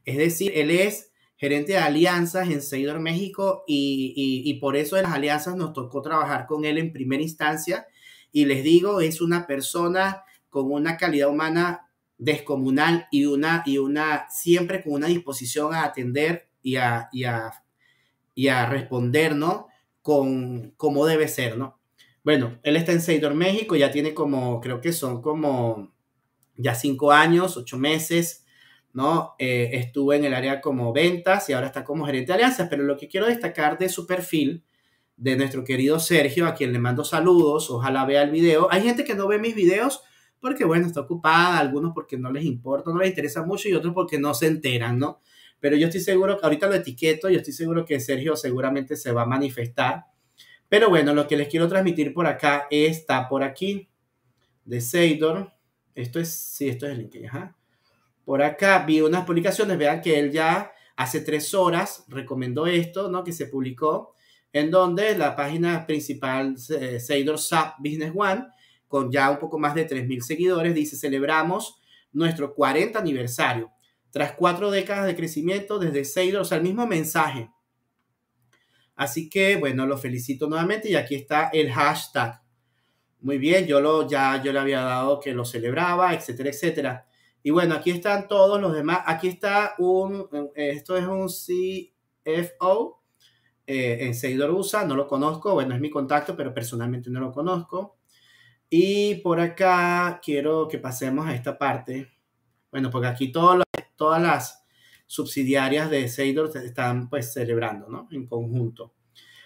[0.04, 1.12] Es decir, él es
[1.46, 6.02] gerente de alianzas en Seidor México y, y, por eso en las alianzas nos tocó
[6.02, 7.86] trabajar con él en primera instancia.
[8.32, 14.26] Y les digo, es una persona con una calidad humana descomunal y una, y una
[14.32, 17.52] siempre con una disposición a atender y a, y a,
[18.34, 19.68] y a responder, ¿no?
[20.02, 21.80] Con cómo debe ser, ¿no?
[22.24, 25.94] Bueno, él está en Seidor México, ya tiene como, creo que son como
[26.56, 28.45] ya cinco años, ocho meses
[28.96, 29.36] ¿no?
[29.40, 32.84] Eh, estuvo en el área como ventas y ahora está como gerente de alianzas, pero
[32.84, 34.64] lo que quiero destacar de su perfil,
[35.18, 38.70] de nuestro querido Sergio, a quien le mando saludos, ojalá vea el video.
[38.72, 40.02] Hay gente que no ve mis videos
[40.40, 43.94] porque, bueno, está ocupada, algunos porque no les importa, no les interesa mucho y otros
[43.94, 45.20] porque no se enteran, ¿no?
[45.60, 49.12] Pero yo estoy seguro que ahorita lo etiqueto, yo estoy seguro que Sergio seguramente se
[49.12, 50.06] va a manifestar.
[50.70, 53.90] Pero bueno, lo que les quiero transmitir por acá está por aquí,
[54.64, 55.52] de Seidor.
[55.96, 57.58] Esto es, sí, esto es el link, ajá.
[58.26, 63.24] Por acá vi unas publicaciones, vean que él ya hace tres horas recomendó esto, ¿no?
[63.24, 64.16] Que se publicó,
[64.52, 67.40] en donde la página principal, eh, Seidor
[67.80, 68.46] Business One,
[68.88, 71.80] con ya un poco más de 3.000 seguidores, dice, celebramos
[72.14, 73.72] nuestro 40 aniversario,
[74.10, 77.52] tras cuatro décadas de crecimiento desde Seidor, o sea, el mismo mensaje.
[78.96, 82.42] Así que, bueno, lo felicito nuevamente y aquí está el hashtag.
[83.20, 87.08] Muy bien, yo lo, ya yo le había dado que lo celebraba, etcétera, etcétera.
[87.46, 89.02] Y bueno, aquí están todos los demás.
[89.06, 93.04] Aquí está un, esto es un CFO
[93.68, 97.32] eh, en Seguidor USA, no lo conozco, bueno, es mi contacto, pero personalmente no lo
[97.32, 98.00] conozco.
[98.68, 102.12] Y por acá quiero que pasemos a esta parte.
[102.72, 103.64] Bueno, porque aquí todas
[104.00, 104.66] las
[105.06, 108.08] subsidiarias de Seidor están pues celebrando, ¿no?
[108.10, 108.96] En conjunto.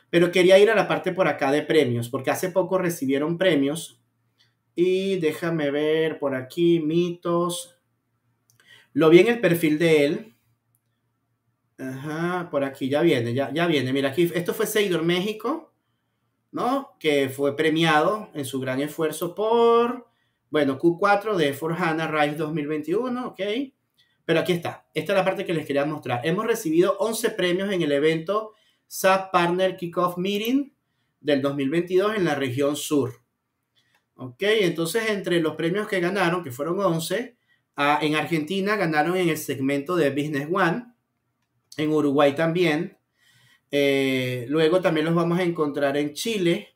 [0.10, 4.02] Pero quería ir a la parte por acá de premios, porque hace poco recibieron premios.
[4.74, 7.76] Y déjame ver por aquí, mitos.
[8.94, 10.36] Lo vi en el perfil de él.
[11.78, 13.94] Ajá, por aquí ya viene, ya, ya viene.
[13.94, 15.72] Mira, aquí, esto fue Seidor México,
[16.52, 16.98] ¿no?
[17.00, 20.08] Que fue premiado en su gran esfuerzo por,
[20.50, 23.42] bueno, Q4 de Forjana Rise 2021, ¿ok?
[24.26, 26.22] Pero aquí está, esta es la parte que les quería mostrar.
[26.24, 28.54] Hemos recibido 11 premios en el evento
[28.86, 30.72] SAP Partner Kickoff Meeting
[31.22, 33.24] del 2022 en la región sur.
[34.16, 34.42] ¿Ok?
[34.42, 37.39] Entonces, entre los premios que ganaron, que fueron 11,
[37.82, 40.84] Ah, en Argentina ganaron en el segmento de Business One,
[41.78, 42.98] en Uruguay también.
[43.72, 46.76] Eh, luego también los vamos a encontrar en Chile.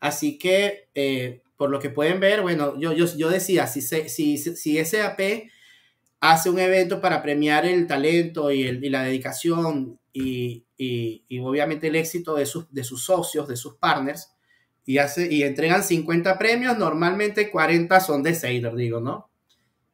[0.00, 4.36] Así que, eh, por lo que pueden ver, bueno, yo, yo, yo decía, si, si,
[4.36, 5.20] si SAP
[6.18, 11.38] hace un evento para premiar el talento y, el, y la dedicación y, y, y,
[11.38, 14.32] obviamente el éxito de sus, de sus socios, de sus partners,
[14.84, 19.30] y, hace, y entregan 50 premios, normalmente 40 son de Sailor, digo, ¿no?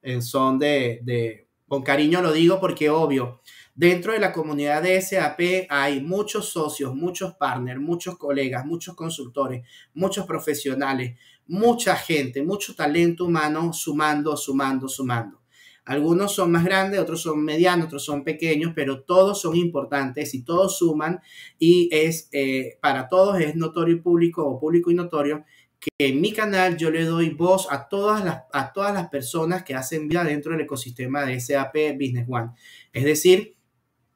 [0.02, 3.40] En son de, con cariño lo digo porque obvio,
[3.74, 9.66] dentro de la comunidad de SAP hay muchos socios, muchos partners, muchos colegas, muchos consultores,
[9.94, 15.42] muchos profesionales, mucha gente, mucho talento humano sumando, sumando, sumando.
[15.84, 20.44] Algunos son más grandes, otros son medianos, otros son pequeños, pero todos son importantes y
[20.44, 21.20] todos suman
[21.58, 25.44] y es eh, para todos es notorio y público o público y notorio
[25.82, 29.64] que en mi canal yo le doy voz a todas las, a todas las personas
[29.64, 32.50] que hacen vida dentro del ecosistema de SAP Business One.
[32.92, 33.56] Es decir,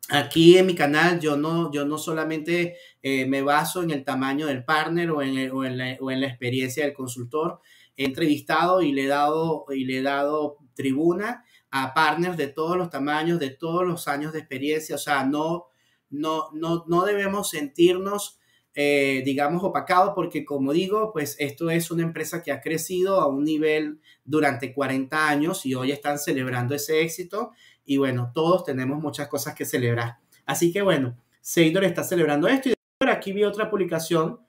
[0.08, 4.46] aquí en mi canal yo no, yo no solamente eh, me baso en el tamaño
[4.46, 7.60] del partner o en, la, o en, la, experiencia del consultor.
[7.96, 12.76] He entrevistado y le he dado, y le he dado tribuna a partners de todos
[12.76, 14.94] los tamaños, de todos los años de experiencia.
[14.94, 15.66] O sea, no,
[16.10, 18.38] no, no, no debemos sentirnos
[18.78, 23.26] eh, digamos, opacado, porque como digo, pues esto es una empresa que ha crecido a
[23.26, 27.52] un nivel durante 40 años y hoy están celebrando ese éxito
[27.86, 30.18] y bueno, todos tenemos muchas cosas que celebrar.
[30.44, 34.40] Así que bueno, Seidor está celebrando esto y por aquí vi otra publicación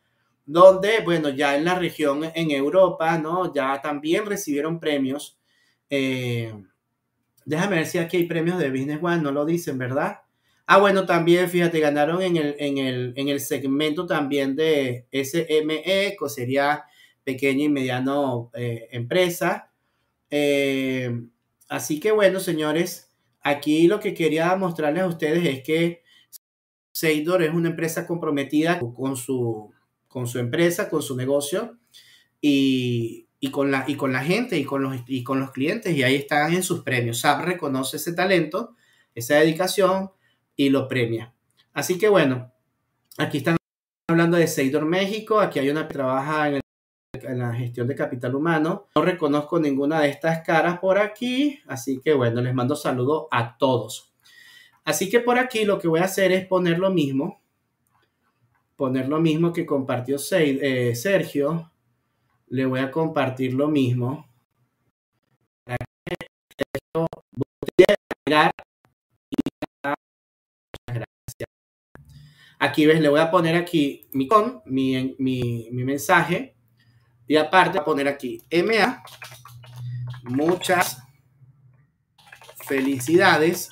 [0.45, 3.53] donde, bueno, ya en la región, en Europa, ¿no?
[3.53, 5.39] Ya también recibieron premios.
[5.89, 6.53] Eh,
[7.45, 10.19] déjame ver si aquí hay premios de Business One, no lo dicen, ¿verdad?
[10.69, 16.17] Ah, bueno, también, fíjate, ganaron en el, en el, en el segmento también de SME,
[16.19, 16.83] que sería
[17.23, 19.71] pequeña y mediano eh, empresa.
[20.29, 21.09] Eh,
[21.69, 26.03] así que bueno, señores, aquí lo que quería mostrarles a ustedes es que
[26.91, 29.71] Seidor es una empresa comprometida con su,
[30.07, 31.77] con su empresa, con su negocio
[32.41, 35.95] y, y, con la, y con la gente y con, los, y con los clientes
[35.95, 37.19] y ahí están en sus premios.
[37.19, 38.75] SAP reconoce ese talento,
[39.15, 40.11] esa dedicación
[40.57, 41.33] y lo premia.
[41.73, 42.51] Así que bueno,
[43.17, 43.55] aquí están
[44.09, 46.61] hablando de Seidor México, aquí hay una que trabaja en,
[47.39, 48.87] la gestión de capital humano.
[48.95, 53.57] No reconozco ninguna de estas caras por aquí, así que bueno, les mando saludos a
[53.57, 54.13] todos.
[54.83, 57.41] Así que por aquí lo que voy a hacer es poner lo mismo,
[58.75, 61.71] poner lo mismo que compartió eh, Sergio.
[62.49, 64.27] Le voy a compartir lo mismo.
[72.67, 76.57] Aquí ves, le voy a poner aquí mi con, mi, mi, mensaje.
[77.25, 79.03] Y aparte voy a poner aquí MA.
[80.23, 81.01] Muchas
[82.65, 83.69] felicidades.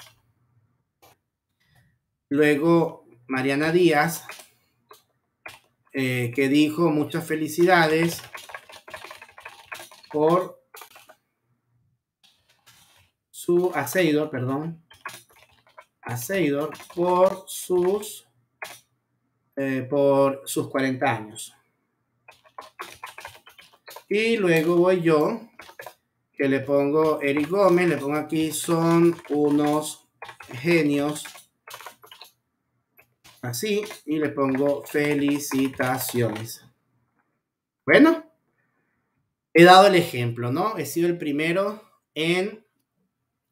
[2.29, 4.25] Luego Mariana Díaz,
[5.91, 8.21] eh, que dijo muchas felicidades
[10.09, 10.63] por
[13.29, 14.85] su Aceidor, perdón,
[16.01, 18.24] Aceidor por sus
[19.55, 21.55] eh, por sus 40 años.
[24.07, 25.41] Y luego voy yo,
[26.33, 30.07] que le pongo Eric Gómez, le pongo aquí, son unos
[30.51, 31.23] genios.
[33.41, 36.65] Así, y le pongo felicitaciones.
[37.85, 38.25] Bueno,
[39.53, 40.77] he dado el ejemplo, ¿no?
[40.77, 41.81] He sido el primero
[42.13, 42.65] en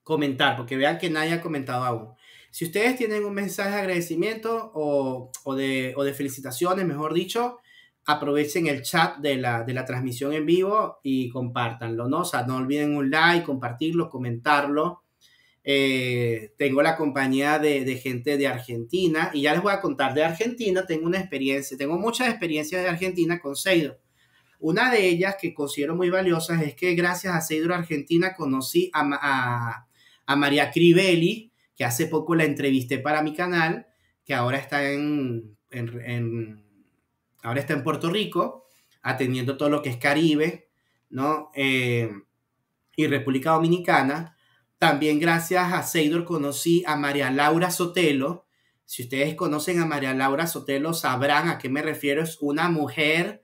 [0.03, 2.12] comentar, porque vean que nadie ha comentado aún.
[2.53, 7.57] Si ustedes tienen un mensaje de agradecimiento o, de, de, felicitaciones, mejor dicho,
[8.05, 12.19] aprovechen el chat de la, transmisión en vivo y compártanlo, ¿no?
[12.19, 15.01] O sea, no olviden un like, compartirlo, comentarlo.
[15.63, 20.23] Eh, tengo la compañía de, gente de Argentina y ya les voy a contar de
[20.23, 20.85] Argentina.
[20.85, 23.99] Tengo una experiencia, tengo muchas experiencias de Argentina con Seidor.
[24.59, 29.09] Una de ellas que considero muy valiosas es que gracias a Seidor Argentina conocí a,
[29.11, 29.87] a,
[30.27, 33.87] a María Crivelli, que hace poco la entrevisté para mi canal,
[34.25, 36.65] que ahora está en, en,
[37.41, 38.67] ahora está en Puerto Rico,
[39.01, 40.69] atendiendo todo lo que es Caribe,
[41.09, 41.51] ¿no?
[41.55, 42.11] Eh,
[42.95, 44.37] y República Dominicana.
[44.77, 48.45] También gracias a Seidor conocí a María Laura Sotelo.
[48.85, 52.21] Si ustedes conocen a María Laura Sotelo, sabrán a qué me refiero.
[52.21, 53.43] Es una mujer,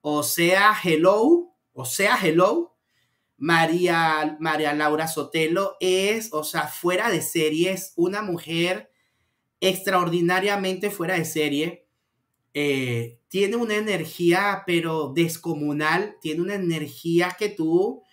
[0.00, 2.71] o sea, hello, o sea, hello,
[3.42, 8.92] María, María Laura Sotelo es, o sea, fuera de serie, es una mujer
[9.58, 11.88] extraordinariamente fuera de serie.
[12.54, 18.04] Eh, tiene una energía, pero descomunal, tiene una energía que tú,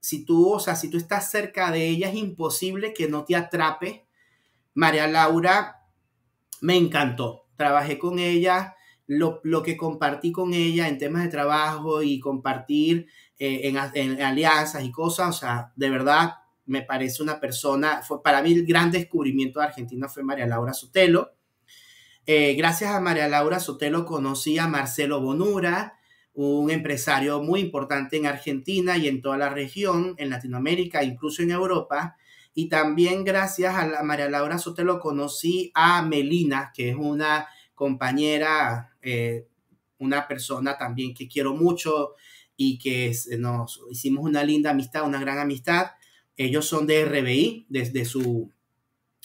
[0.00, 3.36] si tú, o sea, si tú estás cerca de ella, es imposible que no te
[3.36, 4.06] atrape.
[4.72, 5.82] María Laura
[6.62, 7.44] me encantó.
[7.56, 8.74] Trabajé con ella,
[9.06, 14.82] lo, lo que compartí con ella en temas de trabajo y compartir eh, en, alianzas
[14.82, 16.34] y cosas, o sea, de verdad
[16.66, 20.74] me parece una persona, fue para mí el gran descubrimiento de Argentina fue María Laura
[20.74, 21.32] Sotelo.
[22.26, 25.98] Eh, gracias a María Laura Sotelo conocí a Marcelo Bonura,
[26.34, 31.50] un empresario muy importante en Argentina y en toda la región, en Latinoamérica, incluso en
[31.50, 32.16] Europa.
[32.54, 38.96] Y también gracias a la María Laura Sotelo conocí a Melina, que es una compañera,
[39.00, 39.46] eh,
[39.98, 42.14] una persona también que quiero mucho,
[42.60, 45.92] y que nos hicimos una linda amistad, una gran amistad.
[46.36, 48.52] Ellos son de RBI, desde su,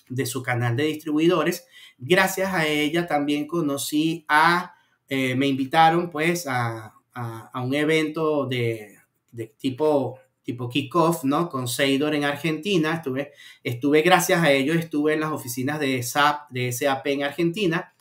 [0.07, 1.65] de su canal de distribuidores.
[1.97, 4.75] Gracias a ella también conocí a,
[5.09, 8.97] eh, me invitaron pues a, a, un evento de,
[9.31, 11.49] de tipo tipo kickoff, ¿no?
[11.49, 12.95] Con Seidor en Argentina.
[12.95, 13.31] Estuve,
[13.63, 17.93] estuve, gracias a ellos, estuve en las oficinas de SAP, de SAP en Argentina.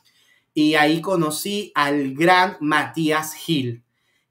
[0.53, 3.83] Y ahí conocí al gran Matías Gil,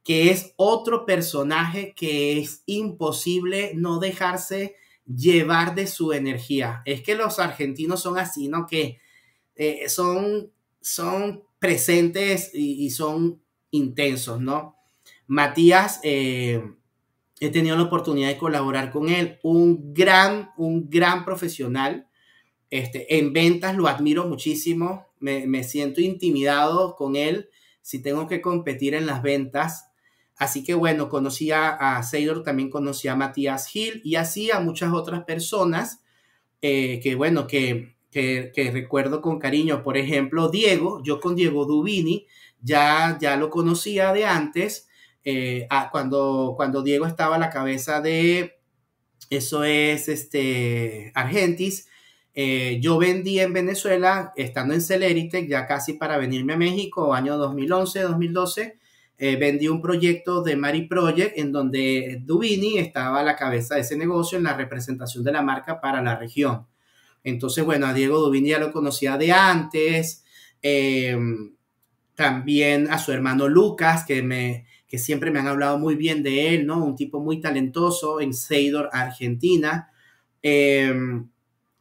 [0.04, 4.76] que es otro personaje que es imposible no dejarse
[5.06, 6.82] llevar de su energía.
[6.86, 8.66] Es que los argentinos son así, ¿no?
[8.66, 9.00] Que
[9.56, 13.42] eh, son, son presentes y, son
[13.72, 14.76] intensos, ¿no?
[15.28, 16.00] Matías...
[16.04, 16.62] Eh,
[17.42, 22.08] he tenido la oportunidad de colaborar con él, un gran, un gran profesional.
[22.70, 27.50] Este, en ventas lo admiro muchísimo, me, siento intimidado con él
[27.82, 29.91] si tengo que competir en las ventas.
[30.42, 32.02] Así que bueno, conocí a, a
[32.44, 36.00] también conocí a Matías Gil y así a muchas otras personas
[36.64, 39.84] eh, que bueno, que, que, que, recuerdo con cariño.
[39.84, 42.26] Por ejemplo, Diego, yo con Diego Dubini
[42.60, 44.90] ya, ya lo conocía de antes
[45.24, 48.58] eh, cuando, cuando Diego estaba a la cabeza de,
[49.30, 51.88] eso es, este, Argentis,
[52.34, 57.38] eh, yo vendí en Venezuela, estando en Celeritech, ya casi para venirme a México, año
[57.38, 58.81] 2011, 2012,
[59.24, 63.82] eh, vendí un proyecto de Mari Project en donde Dubini estaba a la cabeza de
[63.82, 66.66] ese negocio en la representación de la marca para la región.
[67.24, 70.26] Entonces, bueno, a Diego Dubini ya lo conocía de antes,
[72.16, 76.56] también a su hermano Lucas, que me, que siempre me han hablado muy bien de
[76.56, 76.84] él, ¿no?
[76.84, 79.92] Un tipo muy talentoso en Seidor, Argentina.
[80.42, 81.30] Em,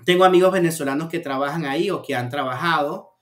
[0.04, 3.14] tengo amigos venezolanos que trabajan ahí o que han trabajado.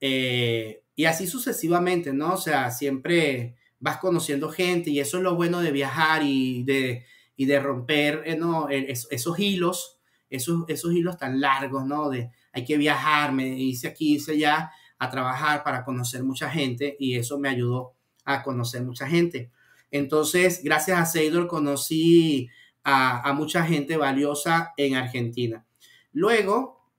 [0.00, 2.34] Eh, y así sucesivamente, ¿no?
[2.34, 7.06] O sea, siempre vas conociendo gente y eso es lo bueno de viajar y de,
[7.36, 8.68] y de romper eh, ¿no?
[8.68, 12.10] esos hilos, esos, esos hilos tan largos, ¿no?
[12.10, 16.96] De hay que viajar, me hice aquí, hice allá a trabajar para conocer mucha gente
[16.98, 19.50] y eso me ayudó a conocer mucha gente.
[19.90, 22.48] Entonces, gracias a Seidor conocí
[22.84, 25.66] a, mucha gente valiosa en Argentina.
[26.12, 26.90] Luego,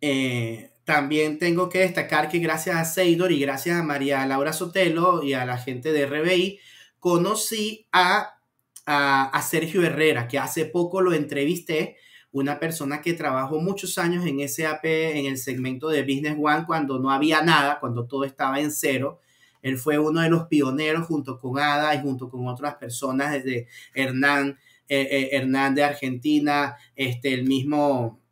[0.00, 5.22] eh, también tengo que destacar que gracias a Seidor y gracias a María Laura Sotelo
[5.22, 6.60] y a la gente de RBI,
[6.98, 8.38] conocí a,
[8.86, 11.98] a, Sergio Herrera, que hace poco lo entrevisté,
[12.32, 16.98] una persona que trabajó muchos años en SAP, en el segmento de Business One, cuando
[16.98, 19.20] no había nada, cuando todo estaba en cero.
[19.60, 23.68] Él fue uno de los pioneros junto con Ada y junto con otras personas desde
[23.92, 24.58] Hernán,
[24.88, 28.22] eh, eh, Hernán de Argentina, este, el mismo,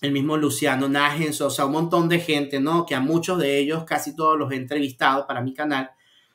[0.00, 2.86] el mismo Luciano Nájens, o sea, un montón de gente, ¿no?
[2.86, 5.90] Que a muchos de ellos, casi todos los he entrevistado para mi canal.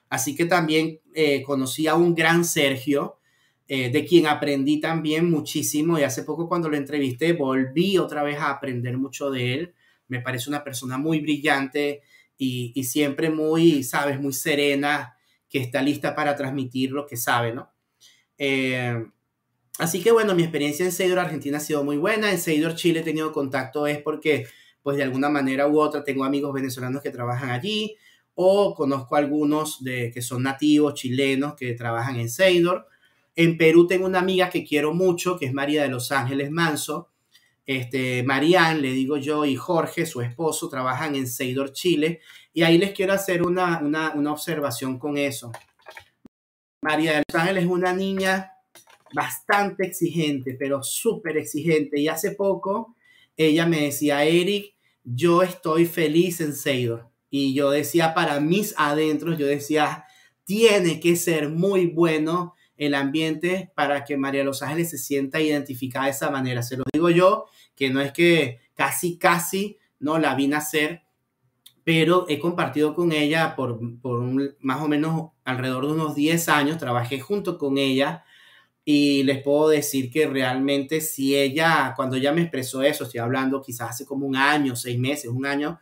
[0.10, 3.18] Así que también eh, conocí a un gran Sergio,
[3.68, 8.50] de quien aprendí también muchísimo y hace poco cuando lo entrevisté volví otra vez a
[8.50, 9.74] aprender mucho de él.
[10.10, 12.02] Me parece una persona muy brillante,
[12.44, 15.16] y, siempre muy, sabes, muy serena,
[15.48, 17.72] que está lista para transmitir lo que sabe, ¿no?
[18.36, 19.06] Eh,
[19.82, 22.32] así que bueno, mi experiencia en Seidor Argentina ha sido muy buena.
[22.32, 24.46] En Seidor Chile he tenido contacto es porque,
[24.84, 27.98] pues de alguna manera u otra, tengo amigos venezolanos que trabajan allí
[28.36, 32.88] o conozco algunos de, que son nativos chilenos que trabajan en Seidor.
[33.36, 37.10] En Perú tengo una amiga que quiero mucho, que es María de Los Ángeles Manso.
[37.66, 42.22] Este, Marianne, le digo yo, y Jorge, su esposo, trabajan en Seidor, Chile,
[42.54, 45.52] y ahí les quiero hacer una, una, una observación con eso.
[46.84, 48.52] María de Los Ángeles es una niña
[49.14, 52.96] bastante exigente, pero súper exigente, y hace poco
[53.38, 59.38] ella me decía, Eric, yo estoy feliz en Seidor, y yo decía, para mis adentros,
[59.38, 60.06] yo decía,
[60.44, 66.06] tiene que ser muy bueno el ambiente para que María Los Ángeles se sienta identificada
[66.06, 66.64] de esa manera.
[66.64, 67.46] Se lo digo yo,
[67.76, 71.04] que no es que casi, casi no la vi nacer,
[71.84, 74.22] pero he compartido con ella por, por
[74.60, 78.26] más o menos alrededor de unos 10 años, trabajé junto con ella
[78.84, 83.62] y les puedo decir que realmente si ella, cuando ella me expresó eso, estoy hablando
[83.62, 85.80] quizás hace como un año, seis meses, un año,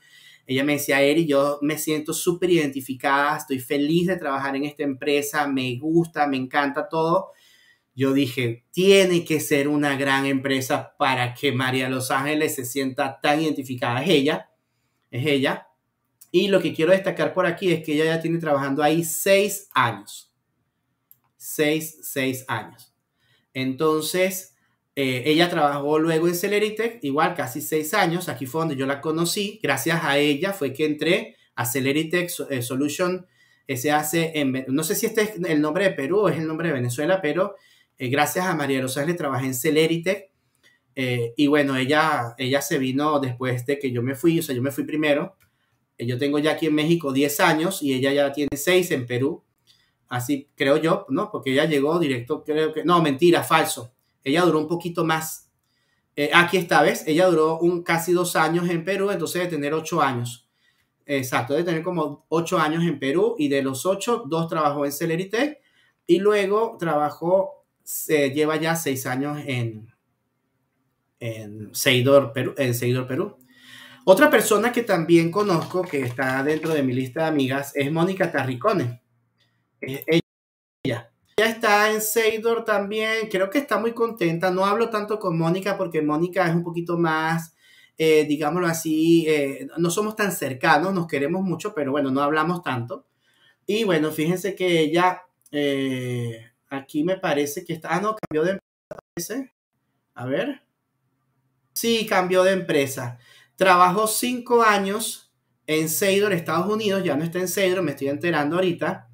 [0.49, 4.81] ella me decía, Eri, yo me siento súper identificada, estoy feliz de trabajar en esta
[4.81, 7.33] empresa, me gusta, me encanta todo.
[7.93, 13.19] Yo dije, tiene que ser una gran empresa para que María Los Ángeles se sienta
[13.21, 14.01] tan identificada.
[14.01, 14.49] Es ella,
[15.11, 15.67] es ella.
[16.31, 19.69] Y lo que quiero destacar por aquí es que ella ya tiene trabajando ahí seis
[19.75, 20.33] años.
[21.37, 22.88] Seis, seis años.
[23.61, 24.55] Entonces,
[24.95, 28.29] eh, ella trabajó luego en Celeritech, igual casi seis años.
[28.29, 29.59] Aquí fue donde yo la conocí.
[29.63, 33.25] Gracias a ella fue que entré a Celeritech eh, Solution
[33.67, 34.13] SAC.
[34.13, 36.73] En, no sé si este es el nombre de Perú o es el nombre de
[36.73, 37.55] Venezuela, pero
[37.97, 40.31] eh, gracias a María Rosales trabajé en Celeritech.
[40.95, 44.61] y bueno, ella, ella se vino después de que yo me fui, o sea, yo
[44.61, 45.37] me fui primero.
[45.97, 49.43] yo tengo ya aquí en México 10 años y ella ya tiene 6 en Perú.
[50.09, 51.31] Así creo yo, ¿no?
[51.31, 53.93] Porque ella llegó directo, creo que, no, mentira, falso.
[54.23, 55.49] Ella duró un poquito más.
[56.15, 57.03] Eh, aquí está, ¿ves?
[57.07, 60.49] Ella duró un, casi dos años en Perú, entonces de tener ocho años.
[61.05, 64.91] Exacto, de tener como ocho años en Perú y de los ocho, dos trabajó en
[64.91, 65.61] Celerite
[66.05, 69.91] y luego trabajó, se lleva ya seis años en,
[71.19, 73.37] en Seidor, Perú, en Seidor, Perú.
[74.05, 78.31] Otra persona que también conozco, que está dentro de mi lista de amigas, es Mónica
[78.31, 79.01] Tarricone.
[79.81, 81.11] Ella.
[81.37, 84.51] Ella está en Seidor también, creo que está muy contenta.
[84.51, 87.55] No hablo tanto con Mónica porque Mónica es un poquito más,
[87.97, 92.61] eh, digámoslo así, eh, no somos tan cercanos, nos queremos mucho, pero bueno, no hablamos
[92.63, 93.05] tanto.
[93.65, 98.59] Y bueno, fíjense que ella, eh, aquí me parece que está, ah, no, cambió de
[99.15, 99.51] empresa,
[100.15, 100.63] A ver.
[101.73, 103.19] Sí, cambió de empresa.
[103.55, 105.31] Trabajó cinco años
[105.67, 109.08] en Seidor, Estados Unidos, ya no está en Seidor, me estoy enterando ahorita.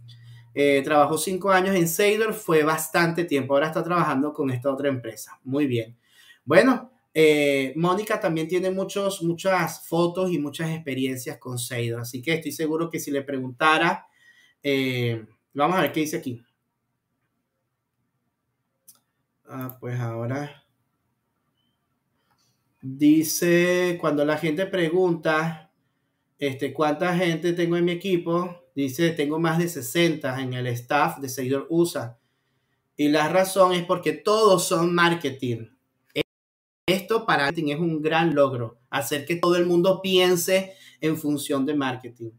[0.56, 4.88] Eh, trabajó cinco años en Seidor, fue bastante tiempo, ahora está trabajando con esta otra
[4.90, 5.40] empresa.
[5.44, 5.98] Muy bien.
[6.46, 12.34] Bueno, eh, Mónica también tiene muchos, muchas fotos y muchas experiencias con Seidor, así que
[12.34, 14.08] estoy seguro que si le preguntara,
[14.64, 16.42] eh, vamos a ver qué dice aquí.
[19.48, 20.66] Ah, pues ahora
[22.88, 25.72] Dice, cuando la gente pregunta,
[26.38, 28.65] este, ¿cuánta gente tengo en mi equipo?
[28.76, 32.20] Dice, tengo más de 60 en el staff de Seguidor USA.
[32.98, 35.70] Y la razón es porque todos son marketing.
[36.88, 41.66] Esto para marketing es un gran logro, hacer que todo el mundo piense en función
[41.66, 42.32] de marketing.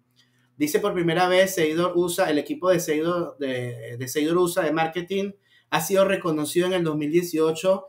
[0.57, 5.33] Dice por primera vez Seguidor USA, el equipo de Seguidor, de, de USA de marketing
[5.71, 7.87] ha sido reconocido en el 2018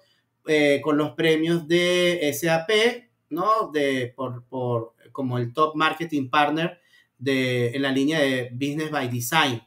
[0.47, 2.69] eh, con los premios de SAP,
[3.29, 3.69] ¿no?
[3.71, 6.79] De, por, por, como el Top Marketing Partner
[7.17, 9.61] de, en la línea de Business by Design.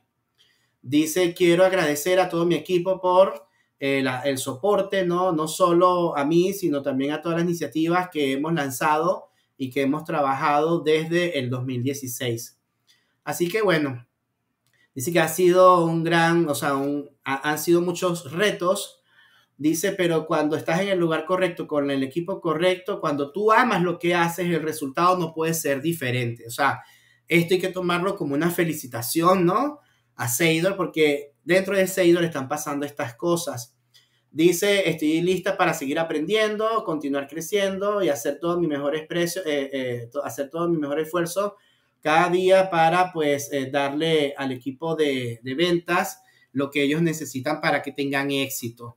[0.83, 3.47] Dice, quiero agradecer a todo mi equipo por
[3.79, 5.33] eh, el soporte, ¿no?
[5.33, 9.83] No solo a mí, sino también a todas las iniciativas que hemos lanzado y que
[9.83, 12.59] hemos trabajado desde el 2016.
[13.25, 14.07] Así que bueno,
[14.95, 19.01] dice que ha sido un gran, o sea, un, han sido muchos retos
[19.61, 23.83] Dice, pero cuando estás en el lugar correcto, con el equipo correcto, cuando tú amas
[23.83, 26.47] lo que haces, el resultado no puede ser diferente.
[26.47, 26.81] O sea,
[27.31, 29.79] esto hay que tomarlo como una felicitación, ¿no?
[30.17, 33.77] A Seidor, porque dentro de Seidor están pasando estas cosas.
[34.33, 39.71] Dice, estoy lista para seguir aprendiendo, continuar creciendo y hacer todo mi mejor expreso, eh,
[39.73, 41.57] eh, hacer todo mi mejor esfuerzo
[42.03, 46.23] cada día para pues eh, darle al equipo de, ventas
[46.53, 48.97] lo que ellos necesitan para que tengan éxito.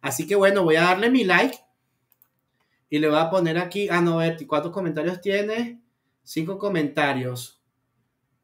[0.00, 1.58] Así que bueno, voy a darle mi like
[2.88, 5.82] y le voy a poner aquí, ah, no, ¿cuántos comentarios tiene?
[6.22, 7.55] Cinco comentarios.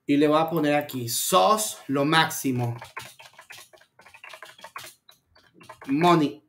[0.07, 2.77] Y le voy a poner aquí, sos lo máximo.
[5.87, 6.43] Moni.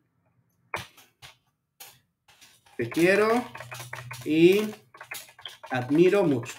[2.77, 3.43] Te quiero
[4.25, 4.61] y
[5.69, 6.53] admiro mucho.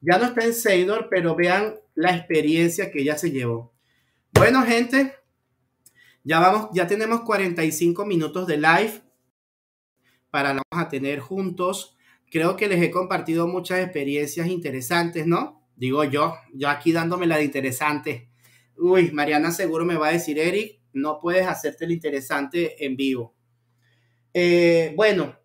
[0.00, 3.72] Ya no está en Seidor, pero vean la experiencia que ella se llevó.
[4.32, 5.14] Bueno, gente,
[6.24, 9.02] ya vamos, ya tenemos 45 minutos de live
[10.30, 11.96] para vamos a tener juntos.
[12.30, 15.61] Creo que les he compartido muchas experiencias interesantes, ¿no?
[15.76, 18.30] Digo yo, yo aquí dándome la de interesante.
[18.76, 23.34] Uy, Mariana seguro me va a decir, Eric, no puedes hacerte el interesante en vivo.
[24.34, 25.36] Eh, bueno,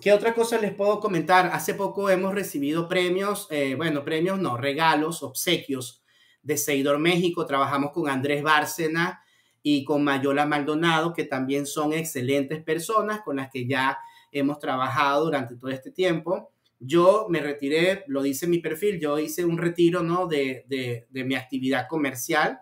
[0.00, 1.50] ¿qué otra cosa les puedo comentar?
[1.52, 6.02] Hace poco hemos recibido premios, eh, bueno, premios no, regalos, obsequios
[6.42, 7.46] de Seidor México.
[7.46, 9.22] Trabajamos con Andrés Bárcena
[9.62, 13.98] y con Mayola Maldonado, que también son excelentes personas con las que ya
[14.32, 16.52] hemos trabajado durante todo este tiempo.
[16.80, 20.26] Yo me retiré, lo dice mi perfil, yo hice un retiro ¿no?
[20.26, 22.60] de, de, mi actividad comercial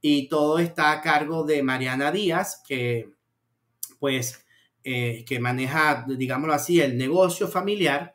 [0.00, 3.10] y todo está a cargo de Mariana Díaz, que
[3.98, 4.46] pues
[4.84, 8.14] eh, que maneja, digámoslo así, el negocio familiar.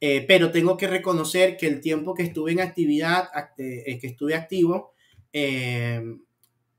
[0.00, 3.28] Eh, pero tengo que reconocer que el tiempo que estuve en actividad,
[3.58, 4.94] eh, que estuve activo,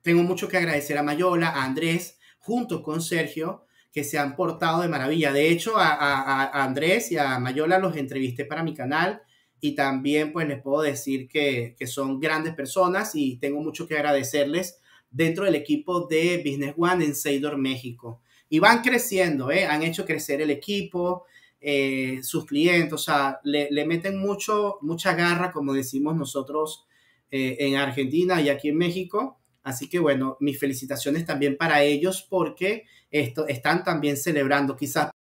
[0.02, 3.67] tengo mucho que agradecer a Mayola, a Andrés, junto con Sergio,
[3.98, 5.34] que se han portado de maravilla.
[5.34, 9.24] De hecho, a, Andrés y a Mayola los entrevisté para mi canal
[9.60, 14.78] y también pues les puedo decir que, son grandes personas y tengo mucho que agradecerles
[15.10, 18.22] dentro del equipo de Business One en Seidor, México.
[18.50, 19.66] Y van creciendo, ¿eh?
[19.66, 21.26] han hecho crecer el equipo,
[21.60, 26.86] eh, sus clientes, o sea, le, meten mucho, mucha garra, como decimos nosotros
[27.32, 29.40] eh, en Argentina y aquí en México.
[29.64, 32.86] Así que bueno, mis felicitaciones también para ellos porque
[33.20, 34.76] esto, están también celebrando.
[34.76, 35.12] Quizás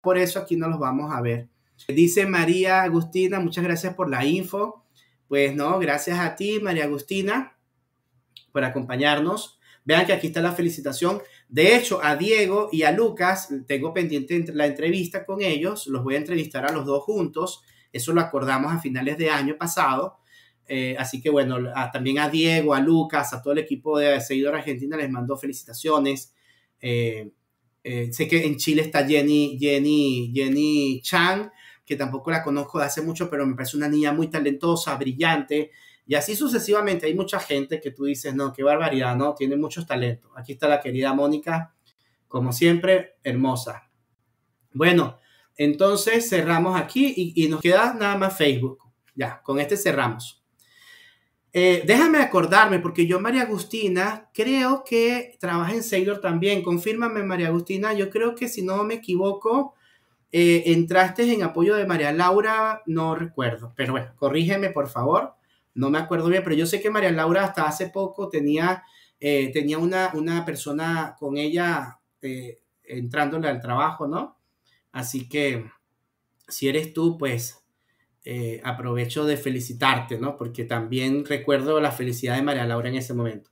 [0.00, 1.48] por eso aquí no los vamos a ver.
[1.88, 4.84] Dice María Agustina, muchas gracias por la info.
[5.28, 7.56] Pues no, gracias a ti, María Agustina.
[8.52, 9.58] por acompañarnos.
[9.84, 11.20] Vean que aquí está la felicitación.
[11.48, 15.86] De hecho, a Diego y a Lucas tengo pendiente la entrevista con ellos.
[15.88, 17.62] Los voy a entrevistar a los dos juntos.
[17.92, 20.18] Eso lo acordamos a finales de año pasado.
[20.66, 21.58] Eh, así que bueno,
[21.92, 26.34] también a Diego, a Lucas, a todo el equipo de Seguidor Argentina les mando felicitaciones.
[26.80, 27.30] Eh,
[27.84, 31.50] eh, sé que en Chile está Jenny, Jenny, Jenny Chang,
[31.84, 35.70] que tampoco la conozco de hace mucho, pero me parece una niña muy talentosa, brillante.
[36.06, 39.34] Y así sucesivamente, hay mucha gente que tú dices, no, qué barbaridad, ¿no?
[39.34, 40.30] Tiene muchos talentos.
[40.34, 41.74] Aquí está la querida Mónica,
[42.26, 43.90] como siempre, hermosa.
[44.72, 45.18] Bueno,
[45.56, 48.78] entonces cerramos aquí y, y nos queda nada más Facebook.
[49.14, 50.43] Ya, con este cerramos.
[51.56, 56.62] Eh, déjame acordarme, porque yo, María Agustina, creo que trabaja en Sailor también.
[56.64, 57.92] Confírmame, María Agustina.
[57.94, 59.74] Yo creo que si no me equivoco,
[60.32, 63.72] eh, entraste en apoyo de María Laura, no recuerdo.
[63.76, 65.34] Pero bueno, corrígeme, por favor.
[65.74, 68.82] No me acuerdo bien, pero yo sé que María Laura hasta hace poco tenía,
[69.20, 72.00] eh, tenía una, una persona con ella
[72.84, 74.38] entrándole al trabajo, ¿no?
[74.92, 75.70] Así que
[76.48, 77.63] si eres tú, pues
[78.24, 80.36] eh, aprovecho de felicitarte, ¿no?
[80.36, 83.50] Porque también recuerdo la felicidad de María Laura en ese momento.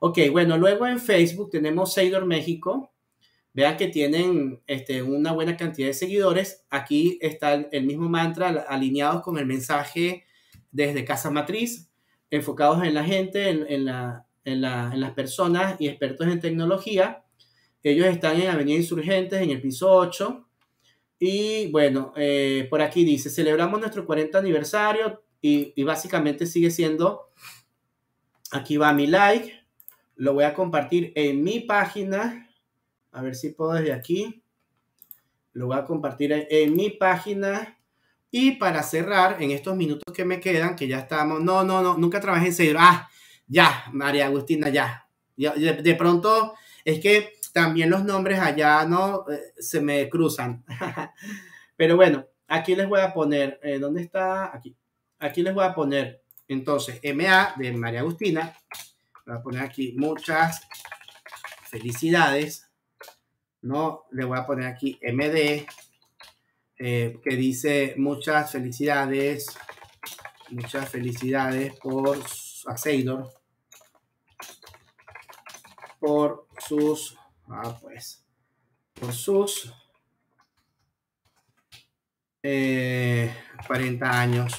[0.00, 2.92] Ok, bueno, luego en Facebook tenemos Seidor México.
[3.52, 6.64] Vean que tienen este, una buena cantidad de seguidores.
[6.70, 10.24] Aquí está el, mismo mantra alineados con el mensaje
[10.72, 11.90] desde Casa Matriz,
[12.30, 16.40] enfocados en la gente, en, en, la, en, la, en las personas y expertos en
[16.40, 17.24] tecnología.
[17.82, 20.47] Ellos están en Avenida Insurgentes, en el piso 8.
[21.18, 27.30] Y bueno, eh, por aquí dice, celebramos nuestro 40 aniversario y, básicamente sigue siendo,
[28.52, 29.52] aquí va mi like,
[30.16, 32.48] lo voy a compartir en mi página,
[33.12, 34.42] a ver si puedo desde aquí,
[35.52, 37.76] lo voy a compartir en, mi página.
[38.30, 41.96] Y para cerrar, en estos minutos que me quedan, que ya estamos, no, no, no,
[41.96, 43.08] nunca trabajé en serio, ah,
[43.46, 46.54] ya, María Agustina, ya, de pronto
[46.84, 50.64] es que también los nombres allá no eh, se me cruzan.
[51.76, 54.54] Pero bueno, aquí les voy a poner, eh, ¿dónde está?
[54.54, 54.76] Aquí.
[55.20, 58.56] Aquí les voy a poner, entonces, MA de María Agustina.
[59.26, 60.60] Voy a poner aquí muchas
[61.68, 62.68] felicidades.
[63.62, 65.66] No, le voy a poner aquí MD,
[66.78, 69.58] eh, que dice muchas felicidades,
[70.50, 72.18] muchas felicidades por
[72.66, 73.32] Aceidor,
[75.98, 77.18] por sus
[77.50, 78.24] Ah, pues.
[78.94, 79.72] Por sus
[82.42, 84.54] 40 eh, años.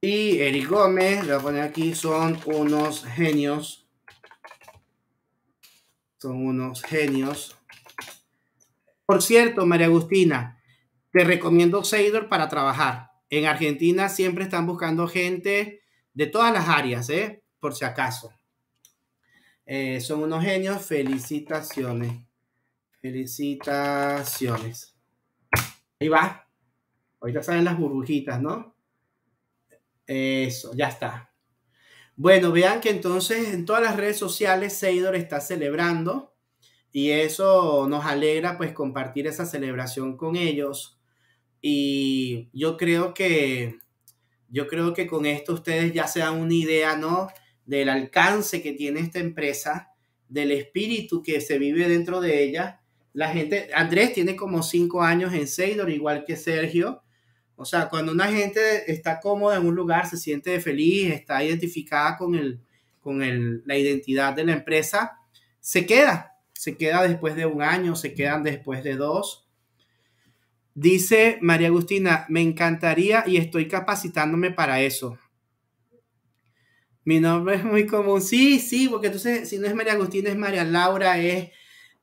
[0.00, 3.88] Y Eric Gómez, le voy a poner aquí, son unos genios.
[6.18, 7.56] Son unos genios.
[9.06, 10.60] Por cierto, María Agustina,
[11.12, 13.10] te recomiendo Seidor para trabajar.
[13.30, 15.82] En Argentina siempre están buscando gente
[16.14, 17.42] de todas las áreas, ¿eh?
[17.60, 18.32] Por si acaso.
[19.66, 20.84] Eh, son unos genios.
[20.84, 22.12] Felicitaciones.
[23.00, 24.94] Felicitaciones.
[26.00, 26.48] Ahí va.
[27.20, 28.74] Ahorita salen las burbujitas, ¿no?
[30.06, 31.32] Eso, ya está.
[32.16, 36.34] Bueno, vean que entonces en todas las redes sociales Seidor está celebrando
[36.92, 41.00] y eso nos alegra pues compartir esa celebración con ellos.
[41.60, 43.78] Y yo creo que
[44.48, 47.28] yo creo que con esto ustedes ya se dan una idea, ¿no?
[47.66, 49.92] Del alcance que tiene esta empresa,
[50.28, 52.80] del espíritu que se vive dentro de ella.
[53.12, 57.02] La gente, Andrés tiene como cinco años en Seidor, igual que Sergio.
[57.56, 62.16] O sea, cuando una gente está cómoda en un lugar, se siente feliz, está identificada
[62.16, 62.60] con, el,
[63.00, 65.18] con el, la identidad de la empresa,
[65.60, 69.46] se queda, se queda después de un año, se quedan después de dos.
[70.74, 75.18] Dice María Agustina, me encantaría y estoy capacitándome para eso.
[77.04, 78.22] Mi nombre es muy común.
[78.22, 81.50] Sí, sí, porque entonces, si no es María Agustina, es María Laura, es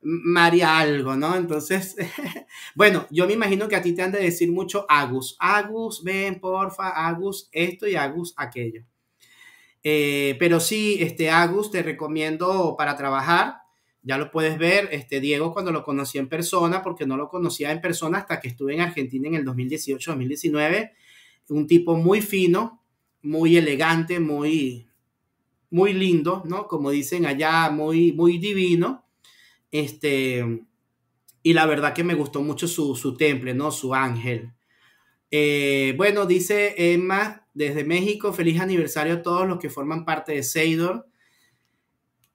[0.02, 1.36] María algo, ¿no?
[1.36, 1.96] Entonces,
[2.74, 5.36] bueno, yo me imagino que a ti te han de decir mucho Agus.
[5.38, 8.82] Agus, ven, porfa, Agus, esto y Agus, aquello.
[9.82, 13.56] Eh, pero sí, este Agus te recomiendo para trabajar.
[14.02, 17.70] Ya lo puedes ver, este Diego cuando lo conocí en persona, porque no lo conocía
[17.70, 20.92] en persona hasta que estuve en Argentina en el 2018-2019.
[21.48, 22.82] Un tipo muy fino,
[23.22, 24.89] muy elegante, muy,
[25.70, 26.66] muy lindo, ¿no?
[26.66, 29.04] Como dicen allá, muy, muy divino.
[29.70, 30.64] Este,
[31.42, 33.70] y la verdad que me gustó mucho su, su temple, ¿no?
[33.70, 34.52] Su ángel.
[35.30, 40.42] Eh, bueno, dice Emma desde México, feliz aniversario a todos los que forman parte de
[40.42, 41.06] Seidor.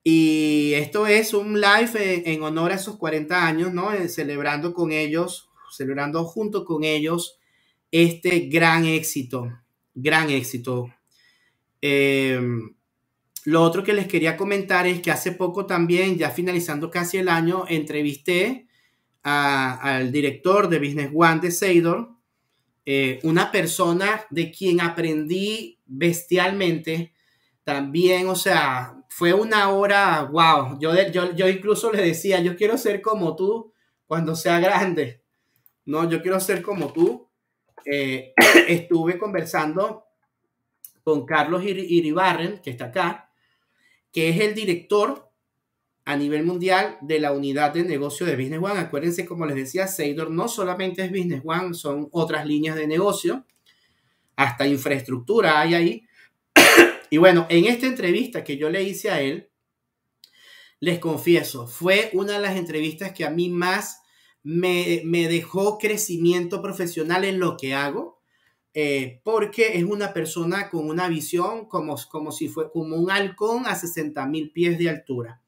[0.03, 3.91] Y esto es un live en, honor a esos 40 años, ¿no?
[3.91, 7.39] Eh, celebrando con ellos, celebrando junto con ellos
[7.91, 9.51] este gran éxito,
[9.93, 10.93] gran éxito.
[11.81, 12.39] Eh,
[13.45, 17.29] lo otro que les quería comentar es que hace poco también, ya finalizando casi el
[17.29, 18.67] año, entrevisté
[19.23, 22.09] al director de Business One de Seidor,
[22.85, 27.13] eh, una persona de quien aprendí bestialmente
[27.63, 32.77] también, o sea, fue una hora, wow, yo, yo, yo incluso le decía, yo quiero
[32.77, 33.73] ser como tú
[34.05, 35.23] cuando sea grande,
[35.85, 37.29] no, yo quiero ser como tú.
[37.85, 38.33] Eh,
[38.67, 40.05] estuve conversando
[41.03, 43.24] con Carlos Iribarren, que está acá,
[44.16, 45.30] que es el director
[46.05, 48.80] a nivel mundial de la unidad de negocio de Business One.
[48.80, 53.45] Acuérdense, como les decía, Seidor no solamente es Business One, son otras líneas de negocio,
[54.38, 56.07] hasta infraestructura hay ahí.
[57.09, 59.49] y bueno, en esta entrevista que yo le hice a él,
[60.80, 63.99] les confieso, fue una de las entrevistas que a mí más
[64.43, 68.14] me, dejó crecimiento profesional en lo que hago,
[68.78, 73.65] eh, porque es una persona con una visión como, como si fue como un halcón
[73.67, 75.41] a 60 mil pies de altura.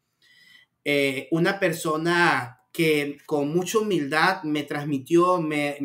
[0.85, 5.77] Eh, una persona que con mucha humildad me transmitió, me,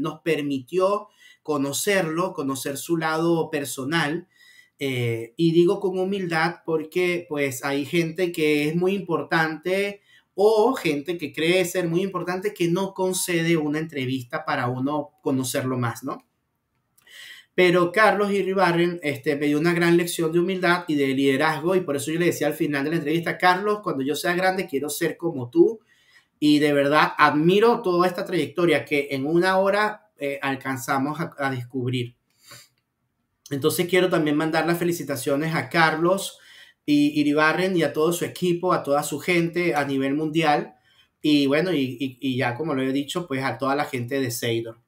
[0.00, 1.06] nos permitió
[1.44, 4.26] conocerlo, conocer su lado personal.
[4.80, 10.02] Eh, y digo con humildad porque pues hay gente que es muy importante
[10.34, 15.78] o gente que cree ser muy importante que no concede una entrevista para uno conocerlo
[15.78, 16.27] más, ¿no?
[17.58, 21.80] Pero Carlos Iribarren este, me dio una gran lección de humildad y de liderazgo y
[21.80, 24.68] por eso yo le decía al final de la entrevista, Carlos, cuando yo sea grande
[24.68, 25.80] quiero ser como tú
[26.38, 32.14] y de verdad admiro toda esta trayectoria que en una hora eh, alcanzamos a, descubrir.
[33.50, 36.38] Entonces quiero también mandar las felicitaciones a Carlos
[36.86, 40.76] y Iribarren y a todo su equipo, a toda su gente a nivel mundial
[41.20, 44.30] y bueno, y, y ya como lo he dicho, pues a toda la gente de
[44.30, 44.78] Seidor.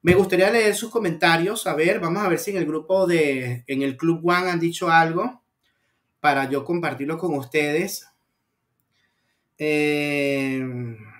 [0.00, 1.66] Me gustaría leer sus comentarios.
[1.66, 4.60] A ver, vamos a ver si en el grupo de, en el Club One han
[4.60, 5.42] dicho algo
[6.20, 8.06] para yo compartirlo con ustedes.
[9.58, 10.64] Eh,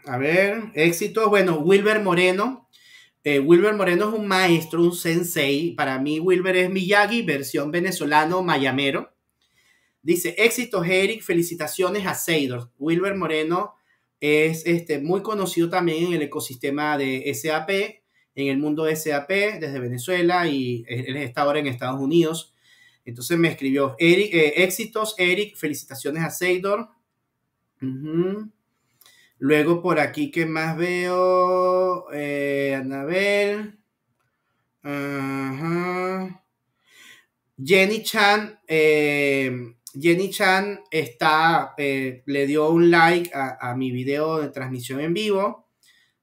[0.05, 1.29] a ver, éxitos.
[1.29, 2.69] Bueno, Wilber Moreno.
[3.25, 5.75] Eh, Wilber Moreno es un maestro, un sensei.
[5.75, 9.13] Para mí, Wilber es Miyagi, versión venezolano mayamero.
[10.03, 11.23] Dice, éxitos, Eric.
[11.23, 12.71] Felicitaciones a Seidor.
[12.79, 13.75] Wilber Moreno
[14.21, 17.98] es este, muy conocido también en el ecosistema de SAP
[18.43, 22.55] en el mundo SAP desde Venezuela y él está ahora en Estados Unidos.
[23.05, 26.89] Entonces me escribió, Eric, eh, éxitos, Eric, felicitaciones a Seidor.
[29.39, 32.13] Luego por aquí, ¿qué más veo?
[32.13, 33.77] Eh, Anabel.
[37.61, 44.51] Jenny Chan, eh, Jenny Chan está, le dio un like a, a mi video de
[44.51, 45.68] transmisión en vivo.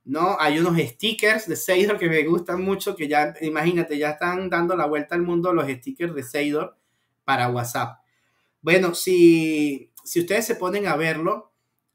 [0.05, 0.37] ¿No?
[0.39, 4.75] Hay unos stickers de Seidor que me gustan mucho, que ya, imagínate, ya están dando
[4.75, 6.77] la vuelta al mundo los stickers de Seidor
[7.23, 7.97] para WhatsApp.
[8.61, 11.51] Bueno, si, si ustedes se ponen a verlo,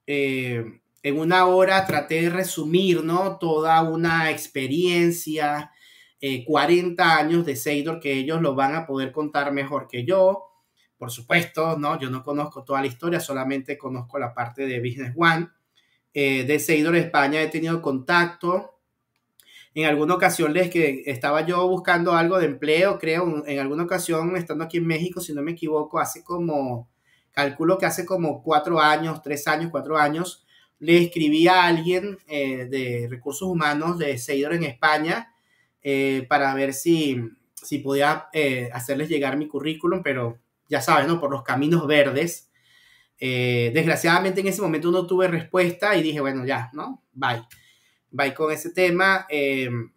[0.07, 3.39] eh, en una hora traté de resumir, ¿no?
[3.39, 5.71] Toda una experiencia,
[6.47, 10.47] 40 eh, años de Seidor, que ellos lo van a poder contar mejor que yo.
[10.99, 11.99] Por supuesto, ¿no?
[11.99, 15.49] Yo no conozco toda la historia, solamente conozco la parte de Business One
[16.13, 18.79] eh, de Seidor España he tenido contacto.
[19.75, 24.37] En alguna ocasión les que estaba yo buscando algo de empleo, creo, en alguna ocasión
[24.37, 26.89] estando aquí en México, si no me equivoco, hace como,
[27.31, 30.45] calculo que hace como cuatro años, tres años, cuatro años,
[30.81, 35.33] le escribí a alguien eh, de recursos humanos de Seidor en España
[35.83, 37.21] eh, para ver si,
[37.55, 38.29] si podía
[38.73, 40.39] hacerles llegar mi currículum, pero
[40.69, 41.21] ya saben, ¿no?
[41.21, 42.49] Por los caminos verdes
[43.21, 47.03] eh, desgraciadamente en ese momento no tuve respuesta y dije, bueno, ya, ¿no?
[47.12, 47.43] Bye.
[48.11, 49.27] Bye con ese tema.
[49.29, 49.93] Em,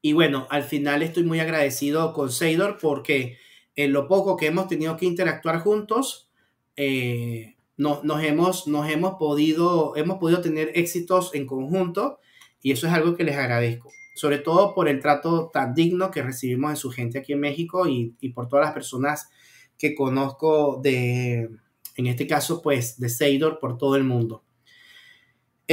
[0.00, 3.36] y bueno, al final estoy muy agradecido con Seidor porque
[3.76, 6.30] en lo poco que hemos tenido que interactuar juntos,
[6.76, 12.18] eh, nos, hemos, nos hemos, podido, hemos podido tener éxitos en conjunto
[12.62, 13.90] y eso es algo que les agradezco.
[14.14, 17.86] Sobre todo por el trato tan digno que recibimos de su gente aquí en México
[17.86, 19.30] y, y por todas las personas
[19.78, 21.48] que conozco de,
[21.96, 24.44] en este caso pues de Seidor por todo el mundo.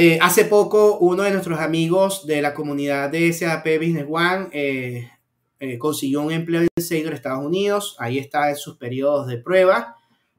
[0.00, 5.10] Eh, hace poco uno de nuestros amigos de la comunidad de SAP Business One eh,
[5.58, 9.96] eh, consiguió un empleo en Seidor Estados Unidos, ahí está en sus periodos de prueba,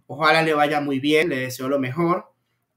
[0.07, 2.31] ojalá le vaya muy bien, le deseo lo mejor.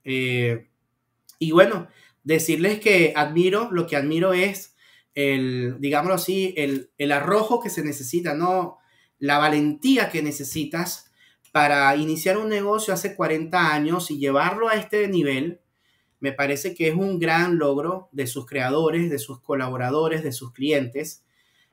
[0.05, 1.86] y bueno,
[2.24, 4.74] decirles que admiro, lo que admiro es
[5.14, 8.78] el, digámoslo así, el, el arrojo que se necesita, ¿no?
[9.20, 11.11] La valentía que necesitas
[11.53, 15.61] para iniciar un negocio hace 40 años y llevarlo a este nivel,
[16.18, 20.53] me parece que es un gran logro de sus creadores, de sus colaboradores, de sus
[20.53, 21.24] clientes.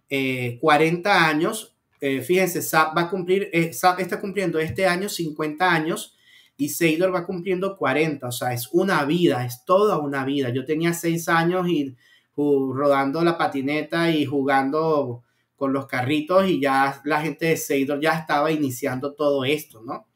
[0.09, 5.69] 40 eh, años eh, fíjense, SAP va a cumplir, eh, está cumpliendo este año 50
[5.69, 6.15] años
[6.55, 10.49] y Seidor va cumpliendo 40, o sea, es una vida, es toda una vida.
[10.49, 11.95] Yo tenía 6 años y
[12.37, 15.23] rodando la patineta y jugando
[15.59, 20.07] con los carritos y ya la gente de Seidor ya estaba iniciando todo esto, ¿no?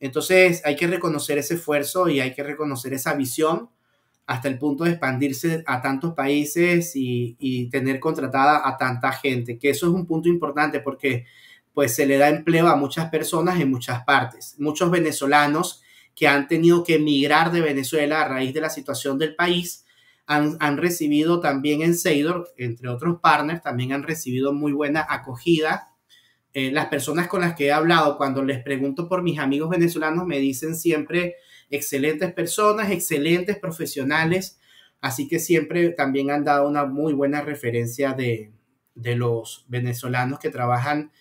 [0.00, 3.70] Entonces hay que reconocer ese esfuerzo y hay que reconocer esa visión
[4.26, 9.70] hasta el punto de expandirse a tantos países y, tener contratada a tanta gente, que
[9.70, 11.26] eso es un punto importante porque
[11.74, 14.56] pues se le da empleo a muchas personas en muchas partes.
[14.58, 15.82] Muchos venezolanos
[16.14, 19.84] que han tenido que emigrar de Venezuela a raíz de la situación del país
[20.34, 25.92] han, han recibido también en Seidor, entre otros partners, también han recibido muy buena acogida.
[26.54, 30.26] Eh, las personas con las que he hablado, cuando les pregunto por mis amigos venezolanos,
[30.26, 31.36] me dicen siempre
[31.70, 34.58] excelentes personas, excelentes profesionales,
[35.00, 38.52] así que siempre también han dado una muy buena referencia de,
[38.94, 41.12] los venezolanos que trabajan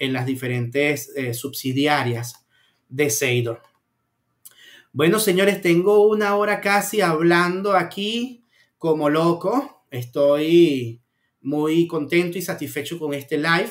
[0.00, 2.44] en las diferentes eh, subsidiarias
[2.88, 3.62] de Seidor.
[4.92, 8.39] Bueno, señores, tengo una hora casi hablando aquí
[8.80, 9.84] como loco.
[9.90, 11.02] Estoy
[11.42, 13.70] muy contento y satisfecho con este live.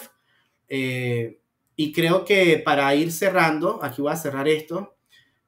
[0.70, 1.39] Eh,
[1.76, 4.97] y creo que para ir cerrando, aquí voy a cerrar esto,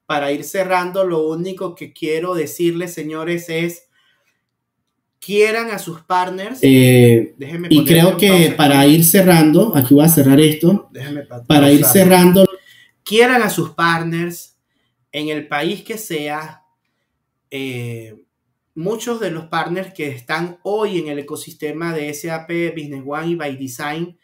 [0.07, 3.83] para ir cerrando, lo único que quiero decirles, señores, es
[5.19, 6.57] quieran a sus partners.
[6.63, 7.35] Eh,
[7.69, 10.89] y creo que para ir cerrando, aquí voy a cerrar esto,
[11.47, 12.49] para ir cerrando,
[13.03, 14.57] quieran a sus partners
[15.11, 16.63] en el país que sea.
[17.51, 18.25] Eh,
[18.81, 23.35] muchos de los partners que están hoy en el ecosistema de SAP Business One y
[23.35, 24.17] By Design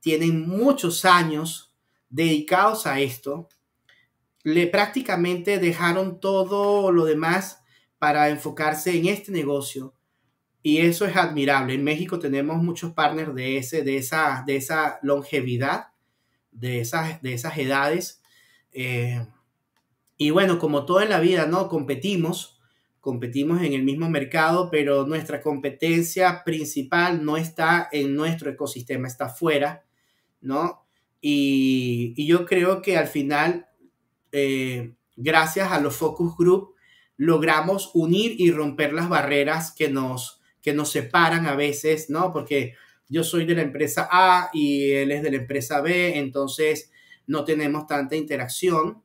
[0.00, 1.74] tienen muchos años
[2.08, 3.48] dedicados a esto
[4.46, 7.64] le prácticamente dejaron todo lo demás
[7.98, 9.92] para enfocarse en este negocio.
[10.62, 11.74] Y eso es admirable.
[11.74, 15.88] En México tenemos muchos partners de, ese, de, esa, de esa longevidad,
[16.52, 18.22] de esas, de esas edades.
[18.70, 19.26] Eh,
[20.16, 21.68] y bueno, como todo en la vida, ¿no?
[21.68, 22.55] Competimos,
[23.06, 29.28] competimos en el mismo mercado, pero nuestra competencia principal no está en nuestro ecosistema, está
[29.28, 29.84] fuera,
[30.40, 30.84] ¿no?
[31.20, 33.68] Y, y yo creo que al final
[34.32, 36.74] eh, gracias a los focus group,
[37.16, 42.32] logramos unir y romper las barreras que nos, que nos separan a veces, ¿no?
[42.32, 42.74] Porque
[43.08, 46.90] yo soy de la empresa A y él es de la empresa B, entonces
[47.28, 49.00] no tenemos tanta interacción.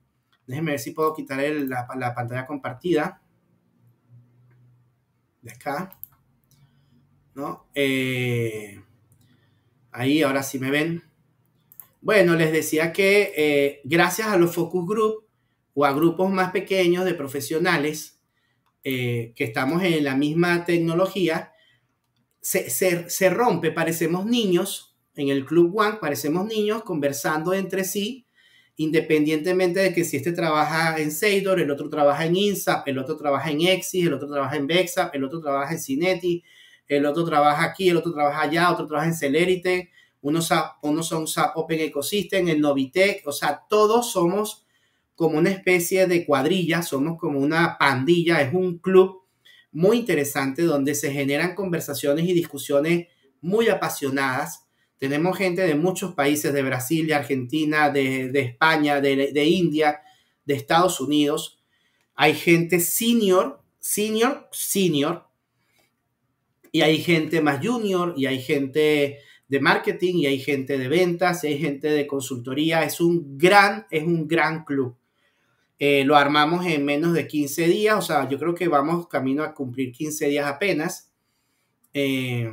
[0.47, 3.20] Déjenme ver si puedo quitar la, la, pantalla compartida.
[5.41, 5.97] De acá.
[7.33, 7.67] ¿No?
[7.73, 8.81] Eh,
[9.91, 11.03] ahí, ahora sí me ven.
[12.01, 15.27] Bueno, les decía que eh, gracias a los focus group
[15.73, 18.19] o a grupos más pequeños de profesionales
[18.83, 21.53] eh, que estamos en la misma tecnología,
[22.41, 28.25] se, se, rompe, parecemos niños, en el Club One parecemos niños conversando entre sí,
[28.83, 33.15] independientemente de que si este trabaja en Seidor, el otro trabaja en INSAP, el otro
[33.15, 36.43] trabaja en Exis, el otro trabaja en Bexap, el otro trabaja en Cineti,
[36.87, 40.47] el otro trabaja aquí, el otro trabaja allá, otro trabaja en Celerite, unos,
[41.01, 44.65] son SAP Open Ecosystem, el Novitec, o sea, todos somos
[45.13, 49.21] como una especie de cuadrilla, somos como una pandilla, es un club
[49.71, 53.07] muy interesante donde se generan conversaciones y discusiones
[53.41, 54.67] muy apasionadas.
[55.01, 59.99] Tenemos gente de muchos países, de Brasil, de Argentina, de, España, de, India,
[60.45, 61.59] de Estados Unidos.
[62.13, 65.25] Hay gente senior, senior, senior,
[66.71, 71.45] y hay gente más junior, y hay gente de marketing y hay gente de ventas,
[71.45, 72.83] y hay gente de consultoría.
[72.83, 74.95] Es un gran, es un gran club.
[75.79, 79.41] Eh, lo armamos en menos de 15 días, o sea, yo creo que vamos camino
[79.43, 81.11] a cumplir 15 días apenas.
[81.91, 82.51] Eh,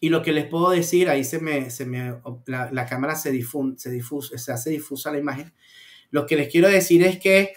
[0.00, 3.30] y lo que les puedo decir, ahí se me, se me la, cámara se,
[3.76, 5.52] se, difusa, se hace difusa la imagen.
[6.10, 7.52] Lo que les quiero decir es que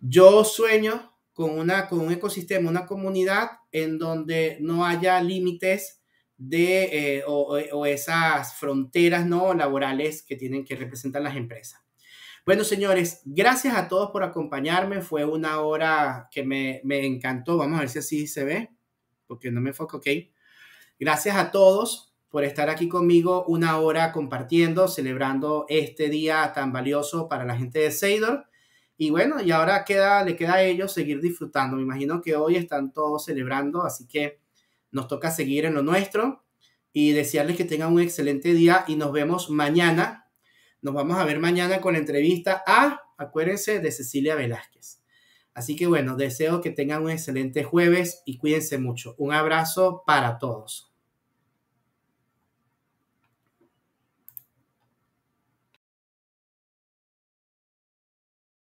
[0.00, 6.02] yo sueño con, una, con un ecosistema, una comunidad en donde no haya límites
[6.36, 11.80] de, eh, o, esas fronteras no laborales que tienen que representar las empresas.
[12.44, 15.00] Bueno, señores, gracias a todos por acompañarme.
[15.00, 17.56] Fue una hora que me, me encantó.
[17.56, 18.70] Vamos a ver si así se ve,
[19.26, 20.06] porque no me enfoco, ok.
[20.98, 27.28] Gracias a todos por estar aquí conmigo una hora compartiendo, celebrando este día tan valioso
[27.28, 28.46] para la gente de Seidor.
[28.96, 29.84] Y bueno, y ahora
[30.24, 31.76] le queda a ellos seguir disfrutando.
[31.76, 34.40] Me imagino que hoy están todos celebrando, así que
[34.90, 36.44] nos toca seguir en lo nuestro
[36.92, 40.30] y desearles que tengan un excelente día y nos vemos mañana.
[40.80, 44.95] Nos vamos a ver mañana con la entrevista a, acuérdense, de Cecilia Velázquez.
[45.56, 49.14] Así que bueno, deseo que tengan un excelente jueves y cuídense mucho.
[49.16, 50.92] Un abrazo para todos.